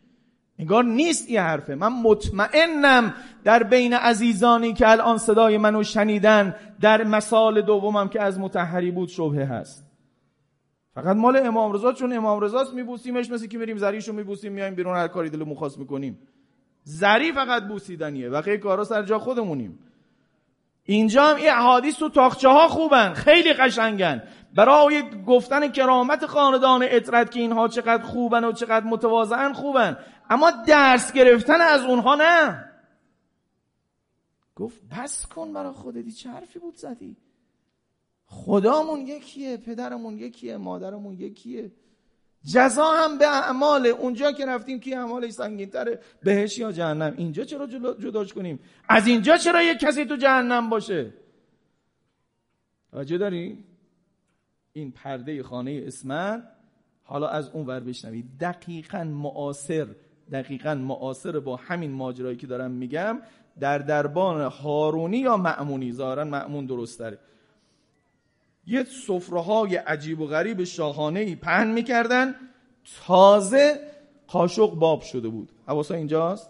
انگار 0.60 0.84
نیست 0.84 1.28
این 1.28 1.40
حرفه. 1.40 1.76
من 1.76 2.02
مطمئنم 2.02 3.14
در 3.44 3.64
بین 3.64 3.94
عزیزانی 3.94 4.74
که 4.74 4.90
الان 4.90 5.18
صدای 5.18 5.58
منو 5.58 5.84
شنیدن 5.84 6.56
در 6.82 7.04
مثال 7.04 7.62
دومم 7.62 8.10
که 8.10 8.22
از 8.22 8.40
متحری 8.40 8.92
بود 8.92 9.10
شبهه 9.10 9.46
هست. 9.46 9.87
فقط 10.98 11.16
مال 11.16 11.38
امام 11.38 11.72
رضا 11.72 11.94
چون 11.94 12.14
امام 12.14 12.40
رضاست 12.40 12.74
میبوسیمش 12.74 13.32
مثل 13.32 13.48
که 13.48 13.58
میریم 13.58 13.78
زریشو 13.78 14.14
میبوسیم 14.14 14.54
میایم 14.54 14.76
بیرون 14.76 14.96
هر 14.96 15.08
کاری 15.08 15.30
دل 15.30 15.44
مخواست 15.44 15.78
می‌کنیم. 15.80 16.20
زری 16.84 17.32
فقط 17.32 17.64
بوسیدنیه. 17.64 18.30
بقیه 18.30 18.58
کارا 18.58 18.84
سر 18.84 19.04
جا 19.04 19.20
خودمونیم. 19.20 19.80
اینجا 20.84 21.24
هم 21.24 21.36
این 21.36 21.50
احادیث 21.50 21.96
تو 21.96 22.10
تاخچه 22.10 22.50
ها 22.50 22.68
خوبن. 22.68 23.14
خیلی 23.14 23.54
قشنگن. 23.54 24.24
برای 24.56 25.04
گفتن 25.28 25.68
کرامت 25.68 26.26
خاندان 26.26 26.86
اطرت 26.90 27.32
که 27.32 27.40
اینها 27.40 27.68
چقدر 27.68 28.04
خوبن 28.04 28.44
و 28.44 28.52
چقدر 28.52 28.86
متواضعن 28.86 29.54
خوبن. 29.54 29.98
اما 30.30 30.52
درس 30.68 31.14
گرفتن 31.14 31.62
از 31.62 31.86
اونها 31.86 32.16
نه. 32.16 32.66
گفت 34.56 34.82
بس 34.98 35.26
کن 35.26 35.54
برای 35.54 35.72
خودتی 35.72 36.12
چه 36.12 36.30
حرفی 36.30 36.60
بود 36.60 36.76
زدی. 36.76 37.18
خدامون 38.28 39.00
یکیه 39.08 39.58
پدرمون 39.58 40.18
یکیه 40.18 40.58
مادرمون 40.58 41.14
یکیه. 41.14 41.72
جزا 42.54 42.94
هم 42.94 43.18
به 43.18 43.28
اعمال 43.28 43.88
اونجا 43.88 44.32
که 44.32 44.46
رفتیم 44.46 44.80
که 44.80 44.98
اعمالش 44.98 45.36
تره 45.36 46.00
بهش 46.24 46.58
یا 46.58 46.72
جهنم. 46.72 47.14
اینجا 47.18 47.44
چرا 47.44 47.68
جداش 47.94 48.34
کنیم؟ 48.34 48.60
از 48.90 49.08
اینجا 49.08 49.38
چرا 49.38 49.64
یک 49.64 49.80
کسی 49.80 50.06
تو 50.06 50.16
جهنم 50.16 50.70
باشه؟ 50.70 51.14
توجه 52.92 53.18
داری؟ 53.18 53.64
این 54.74 54.92
پرده 54.92 55.44
خانه 55.44 55.84
اسمت 55.88 56.44
حالا 57.04 57.28
از 57.28 57.50
اون 57.50 57.66
ور 57.66 57.80
بشنوید. 57.80 58.26
دقیقا 58.40 59.04
معاصر 59.04 59.88
دقیقا 60.32 60.76
معاصر 60.76 61.40
با 61.40 61.56
همین 61.56 61.92
ماجرایی 61.92 62.38
که 62.38 62.48
دارم 62.48 62.72
میگم 62.72 63.22
در 63.60 63.78
دربان 63.78 64.42
هارونی 64.42 65.18
یا 65.18 65.38
معمونی؟ 65.38 65.92
ظاهرا 65.92 66.26
معمون 66.26 66.66
درست 66.66 67.00
داره 67.00 67.20
یه 68.68 68.84
سفره 69.08 69.42
های 69.42 69.76
عجیب 69.76 70.22
و 70.22 70.26
غریب 70.26 70.64
شاهانه 70.64 71.20
ای 71.20 71.36
پهن 71.36 71.68
می‌کردن. 71.68 72.36
تازه 73.06 73.80
قاشق 74.28 74.72
باب 74.76 75.02
شده 75.02 75.28
بود. 75.28 75.52
حواسا 75.68 75.96
اینجاست؟ 75.96 76.50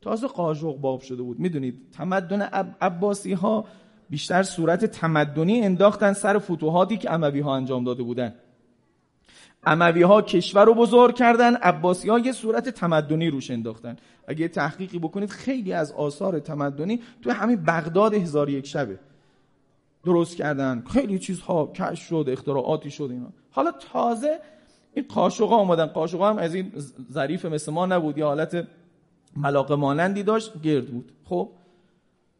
تازه 0.00 0.26
قاشق 0.26 0.76
باب 0.76 1.00
شده 1.00 1.22
بود. 1.22 1.38
می‌دونید 1.40 1.74
تمدن 1.92 2.42
عباسی 2.80 3.32
ها 3.32 3.64
بیشتر 4.10 4.42
صورت 4.42 4.84
تمدنی 4.84 5.60
انداختن 5.60 6.12
سر 6.12 6.38
فتوحاتی 6.38 6.96
که 6.96 7.12
اموی 7.12 7.40
ها 7.40 7.56
انجام 7.56 7.84
داده 7.84 8.02
بودن. 8.02 8.34
اموی 9.66 10.02
ها 10.02 10.22
کشور 10.22 10.64
رو 10.64 10.74
بزرگ 10.74 11.14
کردن 11.14 11.54
عباسی 11.54 12.08
ها 12.08 12.18
یه 12.18 12.32
صورت 12.32 12.68
تمدنی 12.68 13.30
روش 13.30 13.50
انداختن. 13.50 13.96
اگه 14.28 14.48
تحقیقی 14.48 14.98
بکنید 14.98 15.30
خیلی 15.30 15.72
از 15.72 15.92
آثار 15.92 16.38
تمدنی 16.38 17.00
تو 17.22 17.30
همین 17.30 17.56
بغداد 17.56 18.14
هزار 18.14 18.50
یک 18.50 18.66
شبه. 18.66 18.98
درست 20.08 20.36
کردن. 20.36 20.84
خیلی 20.92 21.18
چیزها 21.18 21.66
کش 21.66 22.00
شد 22.00 22.24
اختراعاتی 22.28 22.90
شد 22.90 23.08
اینا. 23.10 23.28
حالا 23.50 23.72
تازه 23.92 24.40
این 24.94 25.04
قاشقا 25.08 25.56
آمدن 25.56 25.86
قاشقا 25.86 26.28
هم 26.28 26.38
از 26.38 26.54
این 26.54 26.72
ظریف 27.12 27.44
مثل 27.44 27.72
ما 27.72 27.86
نبود. 27.86 28.18
یه 28.18 28.24
حالت 28.24 28.66
ملاقه 29.36 29.74
مانندی 29.74 30.22
داشت 30.22 30.62
گرد 30.62 30.86
بود. 30.86 31.12
خب؟ 31.24 31.48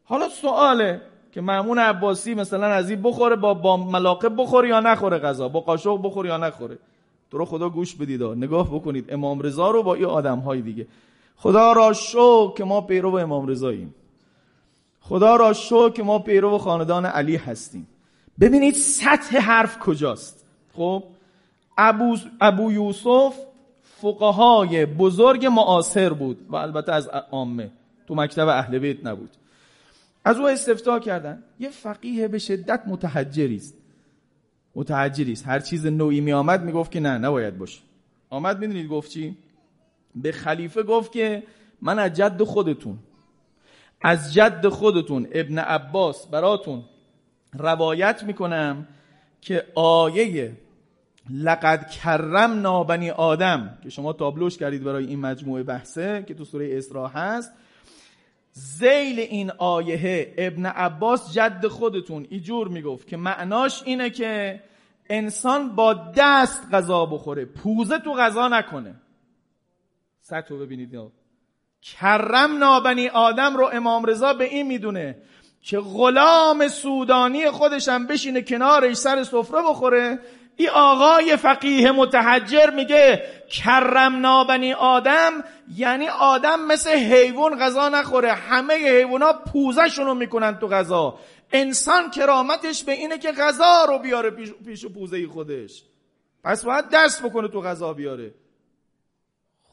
حالا 0.03 0.29
سواله 0.29 1.01
که 1.31 1.41
معمون 1.41 1.79
عباسی 1.79 2.33
مثلا 2.33 2.65
از 2.65 2.89
این 2.89 3.01
بخوره 3.01 3.35
با, 3.35 3.53
با 3.53 3.77
ملاقه 3.77 4.29
بخوره 4.29 4.69
یا 4.69 4.79
نخوره 4.79 5.17
غذا؟ 5.17 5.49
با 5.49 5.59
قاشق 5.59 5.99
بخوره 6.03 6.29
یا 6.29 6.37
نخوره؟ 6.37 6.79
تو 7.31 7.37
رو 7.37 7.45
خدا 7.45 7.69
گوش 7.69 7.95
بدید 7.95 8.23
نگاه 8.23 8.75
بکنید. 8.75 9.13
امام 9.13 9.41
رضا 9.41 9.71
رو 9.71 9.83
با 9.83 9.93
این 9.93 10.05
آدم 10.05 10.39
های 10.39 10.61
دیگه. 10.61 10.87
خدا 11.35 11.73
را 11.73 11.93
شو 11.93 12.53
که 12.57 12.63
ما 12.63 12.81
پیرو 12.81 13.15
امام 13.15 13.47
رضاییم 13.47 13.95
خدا 15.01 15.35
را 15.35 15.53
شو 15.53 15.89
که 15.89 16.03
ما 16.03 16.19
پیرو 16.19 16.57
خاندان 16.57 17.05
علی 17.05 17.35
هستیم. 17.35 17.87
ببینید 18.39 18.73
سطح 18.73 19.37
حرف 19.37 19.79
کجاست. 19.79 20.45
خب 20.73 21.03
ابو, 21.77 22.17
ابو 22.41 22.71
یوسف 22.71 23.35
فقهای 24.01 24.85
بزرگ 24.85 25.45
معاصر 25.45 26.13
بود 26.13 26.45
و 26.49 26.55
البته 26.55 26.91
از 26.91 27.07
عامه. 27.07 27.71
تو 28.07 28.15
مکتب 28.15 28.47
اهل 28.47 28.79
بیت 28.79 29.05
نبود. 29.05 29.29
از 30.25 30.37
او 30.37 30.47
استفتا 30.47 30.99
کردن. 30.99 31.43
یه 31.59 31.69
فقیه 31.69 32.27
به 32.27 32.39
شدت 32.39 32.83
متحجری 32.87 33.55
است. 33.55 33.73
متحجری 34.75 35.31
است. 35.31 35.47
هر 35.47 35.59
چیز 35.59 35.85
نوعی 35.85 36.21
می 36.21 36.33
آمد 36.33 36.63
می‌گفت 36.63 36.91
که 36.91 36.99
نه 36.99 37.17
نباید 37.17 37.57
باشه. 37.57 37.79
آمد 38.29 38.59
می‌دونید 38.59 38.87
گفت 38.87 39.11
چی؟ 39.11 39.37
به 40.15 40.31
خلیفه 40.31 40.83
گفت 40.83 41.11
که 41.11 41.43
من 41.81 41.99
از 41.99 42.13
جد 42.13 42.43
خودتون. 42.43 42.97
از 44.01 44.33
جد 44.33 44.67
خودتون 44.67 45.27
ابن 45.31 45.59
عباس 45.59 46.27
براتون 46.27 46.83
روایت 47.53 48.23
می‌کنم 48.23 48.87
که 49.41 49.65
آیه 49.75 50.57
لقد 51.29 51.89
کرم 51.89 52.61
نابنی 52.61 53.09
آدم 53.09 53.77
که 53.83 53.89
شما 53.89 54.13
تابلوش 54.13 54.57
کردید 54.57 54.83
برای 54.83 55.05
این 55.05 55.19
مجموعه 55.19 55.63
بحثه 55.63 56.23
که 56.27 56.33
تو 56.33 56.45
سوره 56.45 56.77
اسراء 56.77 57.07
هست 57.07 57.53
زیل 58.51 59.19
این 59.19 59.51
آیه 59.57 60.33
ابن 60.37 60.65
عباس 60.65 61.33
جد 61.33 61.67
خودتون. 61.67 62.27
ایجور 62.29 62.67
می‌گفت 62.67 63.07
که 63.07 63.17
معناش 63.17 63.83
اینه 63.85 64.09
که 64.09 64.63
انسان 65.09 65.75
با 65.75 65.93
دست 66.15 66.63
غذا 66.71 67.05
بخوره 67.05 67.45
پوزه 67.45 67.99
تو 67.99 68.13
غذا 68.13 68.47
نکنه. 68.47 68.95
سطح 70.21 70.55
ببینید 70.55 70.95
کرم 71.81 72.57
نابنی 72.57 73.07
آدم 73.07 73.57
رو 73.57 73.69
امام 73.73 74.05
رضا 74.05 74.33
به 74.33 74.43
این 74.43 74.67
می‌دونه 74.67 75.17
که 75.61 75.79
غلام 75.79 76.67
سودانی 76.67 77.51
خودشم 77.51 78.07
بشینه 78.07 78.41
کنارش 78.41 78.95
سر 78.95 79.23
سفره 79.23 79.61
بخوره. 79.61 80.19
این 80.55 80.69
آقای 80.69 81.35
فقیه 81.35 81.91
متحجر 81.91 82.69
میگه 82.69 83.23
کرم 83.49 84.19
نابنی 84.19 84.73
آدم 84.73 85.31
یعنی 85.75 86.07
آدم 86.07 86.65
مثل 86.65 86.89
حیوان 86.89 87.59
غذا 87.59 87.89
نخوره. 87.89 88.33
همه 88.33 88.73
حیوونا 88.73 89.33
پوزشون 89.33 90.05
رو 90.05 90.13
می‌کنن 90.13 90.57
تو 90.59 90.67
غذا. 90.67 91.19
انسان 91.51 92.11
کرامتش 92.11 92.83
به 92.83 92.91
اینه 92.91 93.17
که 93.17 93.31
غذا 93.31 93.85
رو 93.85 93.99
بیاره 93.99 94.29
پیش, 94.29 94.49
پیش 94.65 94.85
پوزه 94.85 95.27
خودش. 95.27 95.83
پس 96.43 96.65
باید 96.65 96.85
دست 96.93 97.23
بکنه 97.23 97.47
تو 97.47 97.61
غذا 97.61 97.93
بیاره. 97.93 98.33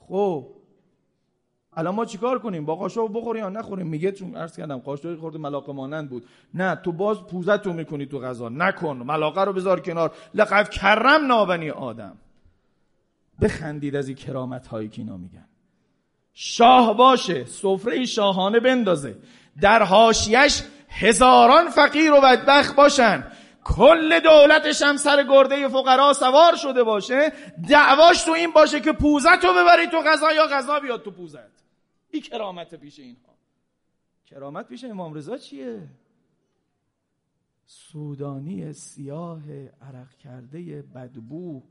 خب 0.09 0.47
الان 1.77 1.95
ما 1.95 2.05
چیکار 2.05 2.39
کنیم؟ 2.39 2.65
با 2.65 2.77
قاشق 2.77 3.09
بخوریم 3.13 3.43
یا 3.43 3.49
نخوریم؟ 3.49 3.87
میگه 3.87 4.13
چون 4.13 4.37
عرض 4.37 4.57
کردم 4.57 4.79
قاشق 4.79 5.19
خورده 5.19 5.39
ملاقه 5.39 5.73
مانند 5.73 6.11
بود. 6.11 6.27
نه 6.55 6.77
تو 6.77 6.93
باز 6.93 7.23
پوزت 7.23 7.67
رو 7.67 7.73
می‌کنی 7.73 8.07
تو 8.07 8.19
غذا. 8.19 8.49
نکن 8.49 8.97
ملاقه 8.97 9.45
رو 9.45 9.53
بذار 9.53 9.81
کنار. 9.81 10.13
لقد 10.35 10.69
کرم 10.69 11.27
نابنی 11.27 11.71
آدم. 11.71 12.17
بخندید 13.43 13.97
از 13.97 14.09
این 14.09 14.17
کرامت 14.17 14.67
هایی 14.67 14.89
که 14.89 15.03
اینا 15.03 15.17
میگن. 15.17 15.47
شاه 16.35 16.97
باشه 16.97 17.45
سفره 17.45 18.05
شاهانه 18.05 18.61
بندازه. 18.61 19.17
در 19.61 19.83
حاشیش 19.83 20.63
هزاران 20.89 21.69
فقیر 21.69 22.13
و 22.13 22.21
بدبخت 22.21 22.77
باشن. 22.77 23.25
کل 23.65 24.21
دولتش 24.21 24.83
هم 24.83 24.97
سر 24.97 25.23
گرده 25.23 25.69
فقرا 25.69 26.13
سوار 26.13 26.57
شده 26.57 26.83
باشه. 26.83 27.33
دعواش 27.69 28.23
تو 28.23 28.33
این 28.33 28.51
باشه 28.51 28.81
که 28.81 28.93
پوزت 28.93 29.45
رو 29.45 29.53
ببری 29.53 29.87
تو 29.87 30.03
غذا 30.07 30.33
یا 30.33 30.47
غذا 30.47 30.81
بیاد 30.81 31.03
تو 31.03 31.11
پوزت. 31.11 31.56
این 32.11 32.23
کرامت 32.23 32.75
پیش 32.75 32.99
اینها. 32.99 33.37
کرامت 34.27 34.69
پیش 34.69 34.85
امام 34.85 35.15
رضا 35.15 35.39
چیه؟ 35.39 35.89
سودانی 37.67 38.73
سیاه 38.73 39.53
عرق 39.69 40.17
کرده 40.17 40.83
بدبو 40.83 41.63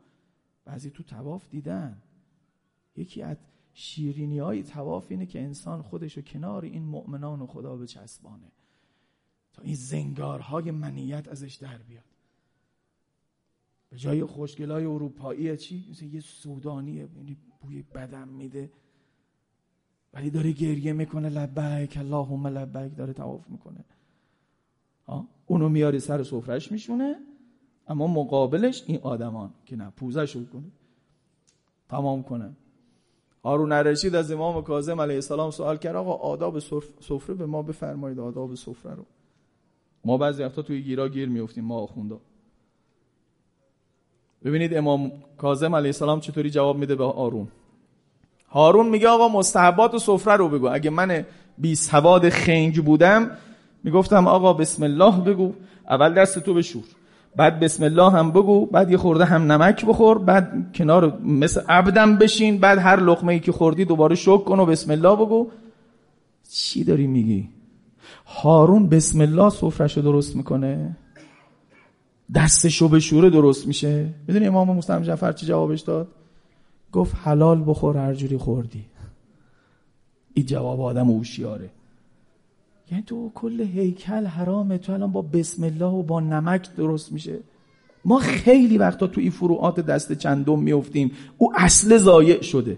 بعضی 0.66 0.90
تو 0.90 1.04
تواف 1.04 1.50
دیدن. 1.50 2.02
یکی 2.96 3.22
از 3.22 3.38
شیرینی 3.74 4.40
های 4.40 4.64
تواف 4.64 5.08
اینه 5.10 5.26
که 5.26 5.42
انسان 5.42 5.82
خودشو 5.82 6.22
کنار 6.22 6.66
این 6.66 6.84
مؤمنان 6.84 7.42
و 7.42 7.48
خدا 7.48 7.76
به 7.76 7.88
چسبانه 7.88 8.52
تا 9.54 9.62
این 9.62 9.76
زنگارهای 9.76 10.72
منیت 10.72 11.28
ازش 11.28 11.56
در 11.56 11.78
بیاد. 11.78 12.04
به 13.90 13.98
جای 13.98 14.24
خوشگلای 14.24 14.86
اروپایی 14.86 15.58
چی؟ 15.58 15.88
مثل 15.92 16.06
یه 16.06 16.20
سودانیه. 16.20 17.10
یعنی 17.16 17.38
بوی 17.62 17.82
بدم 17.82 18.28
میده. 18.28 18.72
ولی 20.16 20.30
داره 20.30 20.52
گریه 20.52 20.94
می‌کنه 20.94 21.30
لبک 21.30 21.98
اللهم 21.98 22.48
لبک 22.48 22.98
داره 22.98 23.14
تواف 23.14 23.50
می‌کنه. 23.50 23.86
اونو 25.46 25.70
میاره 25.70 26.00
سر 26.00 26.24
سفرش 26.24 26.72
میشونه 26.72 27.16
اما 27.88 28.08
مقابلش 28.08 28.84
این 28.88 29.00
آدمان 29.04 29.50
که 29.66 29.76
نه 29.76 29.90
پوزش 29.90 30.34
کنه 30.34 30.72
تمام 31.90 32.24
کنه. 32.24 32.56
هارون 33.44 33.72
رشید 33.72 34.16
از 34.16 34.32
امام 34.32 34.64
کاظم 34.64 35.02
علیه 35.02 35.16
السلام 35.16 35.52
سوال 35.52 35.78
کرد 35.78 35.96
آقا 35.96 36.14
آداب 36.14 36.60
سفره 36.60 37.36
به 37.36 37.46
ما 37.46 37.62
بفرمایید 37.62 38.20
آداب 38.20 38.56
سفره 38.56 38.94
رو. 38.94 39.06
ما 40.06 40.18
بعضی 40.18 40.44
وقتا 40.44 40.62
توی 40.62 40.82
گیرا 40.82 41.10
گیر 41.10 41.30
میفتیم 41.30 41.66
ما 41.66 41.76
آخوندا. 41.76 42.20
ببینید 44.44 44.74
امام 44.74 45.12
کاظم 45.38 45.76
علیه 45.76 45.88
السلام 45.88 46.20
چطوری 46.20 46.50
جواب 46.50 46.78
میده 46.78 46.96
به 46.96 47.04
آرون 47.04 47.48
هارون 48.56 48.90
میگه 48.90 49.08
آقا 49.08 49.28
مستحبات 49.28 49.94
و 49.94 50.00
سفره 50.00 50.36
رو 50.36 50.50
بگو. 50.50 50.68
اگه 50.68 50.90
من 50.90 51.26
بی 51.58 51.76
سواد 51.76 52.30
خنگ 52.30 52.84
بودم 52.86 53.32
می‌گفتم 53.84 54.28
آقا 54.28 54.54
بسم 54.54 54.84
الله 54.84 55.22
بگو 55.22 55.54
اول 55.90 56.14
دست 56.14 56.40
تو 56.40 56.54
بشور. 56.54 56.84
بعد 57.36 57.60
بسم 57.60 57.84
الله 57.84 58.12
هم 58.12 58.32
بگو 58.32 58.66
بعد 58.66 58.92
یه 58.92 58.98
خورده 58.98 59.26
هم 59.26 59.52
نمک 59.52 59.86
بخور 59.86 60.18
بعد 60.18 60.72
کنار 60.76 61.20
مثل 61.24 61.62
عبدم 61.70 62.16
بشین 62.18 62.58
بعد 62.58 62.78
هر 62.78 63.00
لقمه 63.00 63.34
ای 63.34 63.40
که 63.40 63.52
خوردی 63.52 63.86
دوباره 63.86 64.16
شک 64.16 64.44
کن 64.46 64.60
و 64.60 64.66
بسم 64.66 64.92
الله 64.92 65.16
بگو. 65.16 65.48
چی 66.52 66.84
داری 66.84 67.08
میگی؟ 67.08 67.50
هارون 68.26 68.90
بسم 68.90 69.22
الله 69.22 69.50
سفرشو 69.50 70.02
درست 70.02 70.36
می‌کنه؟ 70.36 70.98
دستشو 72.36 72.88
به 72.88 73.00
شوره 73.00 73.30
درست 73.30 73.68
میشه؟ 73.68 74.10
می‌دونی 74.28 74.48
امام 74.48 74.78
مسلم 74.78 75.02
جعفر 75.02 75.32
چی 75.32 75.46
جوابش 75.46 75.82
داد؟ 75.82 76.08
گفت 76.96 77.16
حلال 77.24 77.64
بخور 77.68 77.98
هر 77.98 78.14
جوری 78.14 78.38
خوردی. 78.38 78.86
این 80.34 80.46
جواب 80.46 80.82
آدم 80.82 81.10
اوشیاره 81.10 81.70
یعنی 82.92 83.04
تو 83.04 83.32
کل 83.36 83.62
هیکل 83.62 84.26
حرامه 84.26 84.78
تو 84.78 84.94
الان 84.94 85.12
با 85.12 85.22
بسم 85.22 85.64
الله 85.64 85.86
و 85.86 86.04
با 86.04 86.20
نمک 86.20 86.76
درست 86.76 87.12
میشه. 87.12 87.40
ما 88.06 88.20
خیلی 88.20 88.78
وقتا 88.78 89.08
تو 89.08 89.22
این 89.22 89.32
فروعات 89.32 89.80
دست 89.80 90.14
چندم 90.14 90.60
میفتیم 90.60 91.12
او 91.38 91.52
اصل 91.56 91.98
زایع 91.98 92.42
شده. 92.42 92.78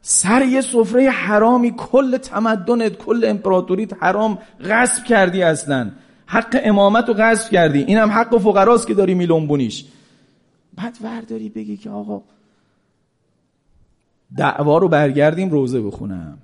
سر 0.00 0.42
یه 0.44 0.60
سفره 0.60 1.10
حرامی 1.10 1.74
کل 1.76 2.16
تمدنت 2.16 2.96
کل 2.96 3.24
امپراتوریت 3.24 4.02
حرام 4.02 4.38
غصب 4.64 5.04
کردی 5.04 5.42
اصلا. 5.42 5.90
حق 6.26 6.60
امامت 6.64 7.08
رو 7.08 7.14
غصب 7.14 7.50
کردی. 7.50 7.82
اینم 7.82 8.10
حق 8.10 8.38
فقراست 8.38 8.86
که 8.86 8.94
داری 8.94 9.14
میلونبونیش 9.14 9.84
بعد 10.76 10.98
ورداری 11.02 11.48
بگی 11.48 11.76
که 11.76 11.90
آقا 11.90 12.22
دعوا 14.36 14.78
رو 14.78 14.88
برگردیم 14.88 15.50
روزه 15.50 15.80
بخونم. 15.80 16.38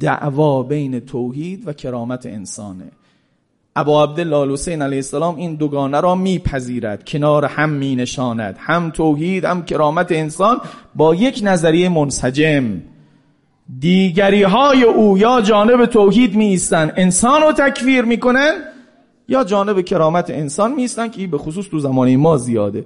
دعوا 0.00 0.62
بین 0.62 1.00
توحید 1.00 1.68
و 1.68 1.72
کرامت 1.72 2.26
انسانه. 2.26 2.90
ابا 3.76 4.04
عبدالله 4.04 4.52
حسین 4.52 4.82
علیه 4.82 4.98
السلام 4.98 5.36
این 5.36 5.54
دوگانه 5.54 6.00
را 6.00 6.14
میپذیرد 6.14 7.04
کنار 7.04 7.44
هم 7.44 7.70
می 7.70 7.96
نشاند 7.96 8.56
هم 8.58 8.90
توحید 8.90 9.44
هم 9.44 9.64
کرامت 9.64 10.12
انسان 10.12 10.60
با 10.94 11.14
یک 11.14 11.40
نظریه 11.44 11.88
منسجم. 11.88 12.82
دیگری 13.80 14.42
های 14.42 14.82
او 14.82 15.18
یا 15.18 15.40
جانب 15.40 15.86
توحید 15.86 16.36
می 16.36 16.44
ایستن 16.44 16.92
انسان 16.96 17.42
رو 17.42 17.52
تکفیر 17.52 18.04
می‌کنن 18.04 18.52
یا 19.28 19.44
جانب 19.44 19.80
کرامت 19.80 20.30
انسان 20.30 20.74
می 20.74 20.82
ایستن 20.82 21.08
که 21.08 21.26
به 21.26 21.38
خصوص 21.38 21.68
تو 21.68 21.78
زمانه 21.78 22.16
ما 22.16 22.36
زیاده. 22.36 22.84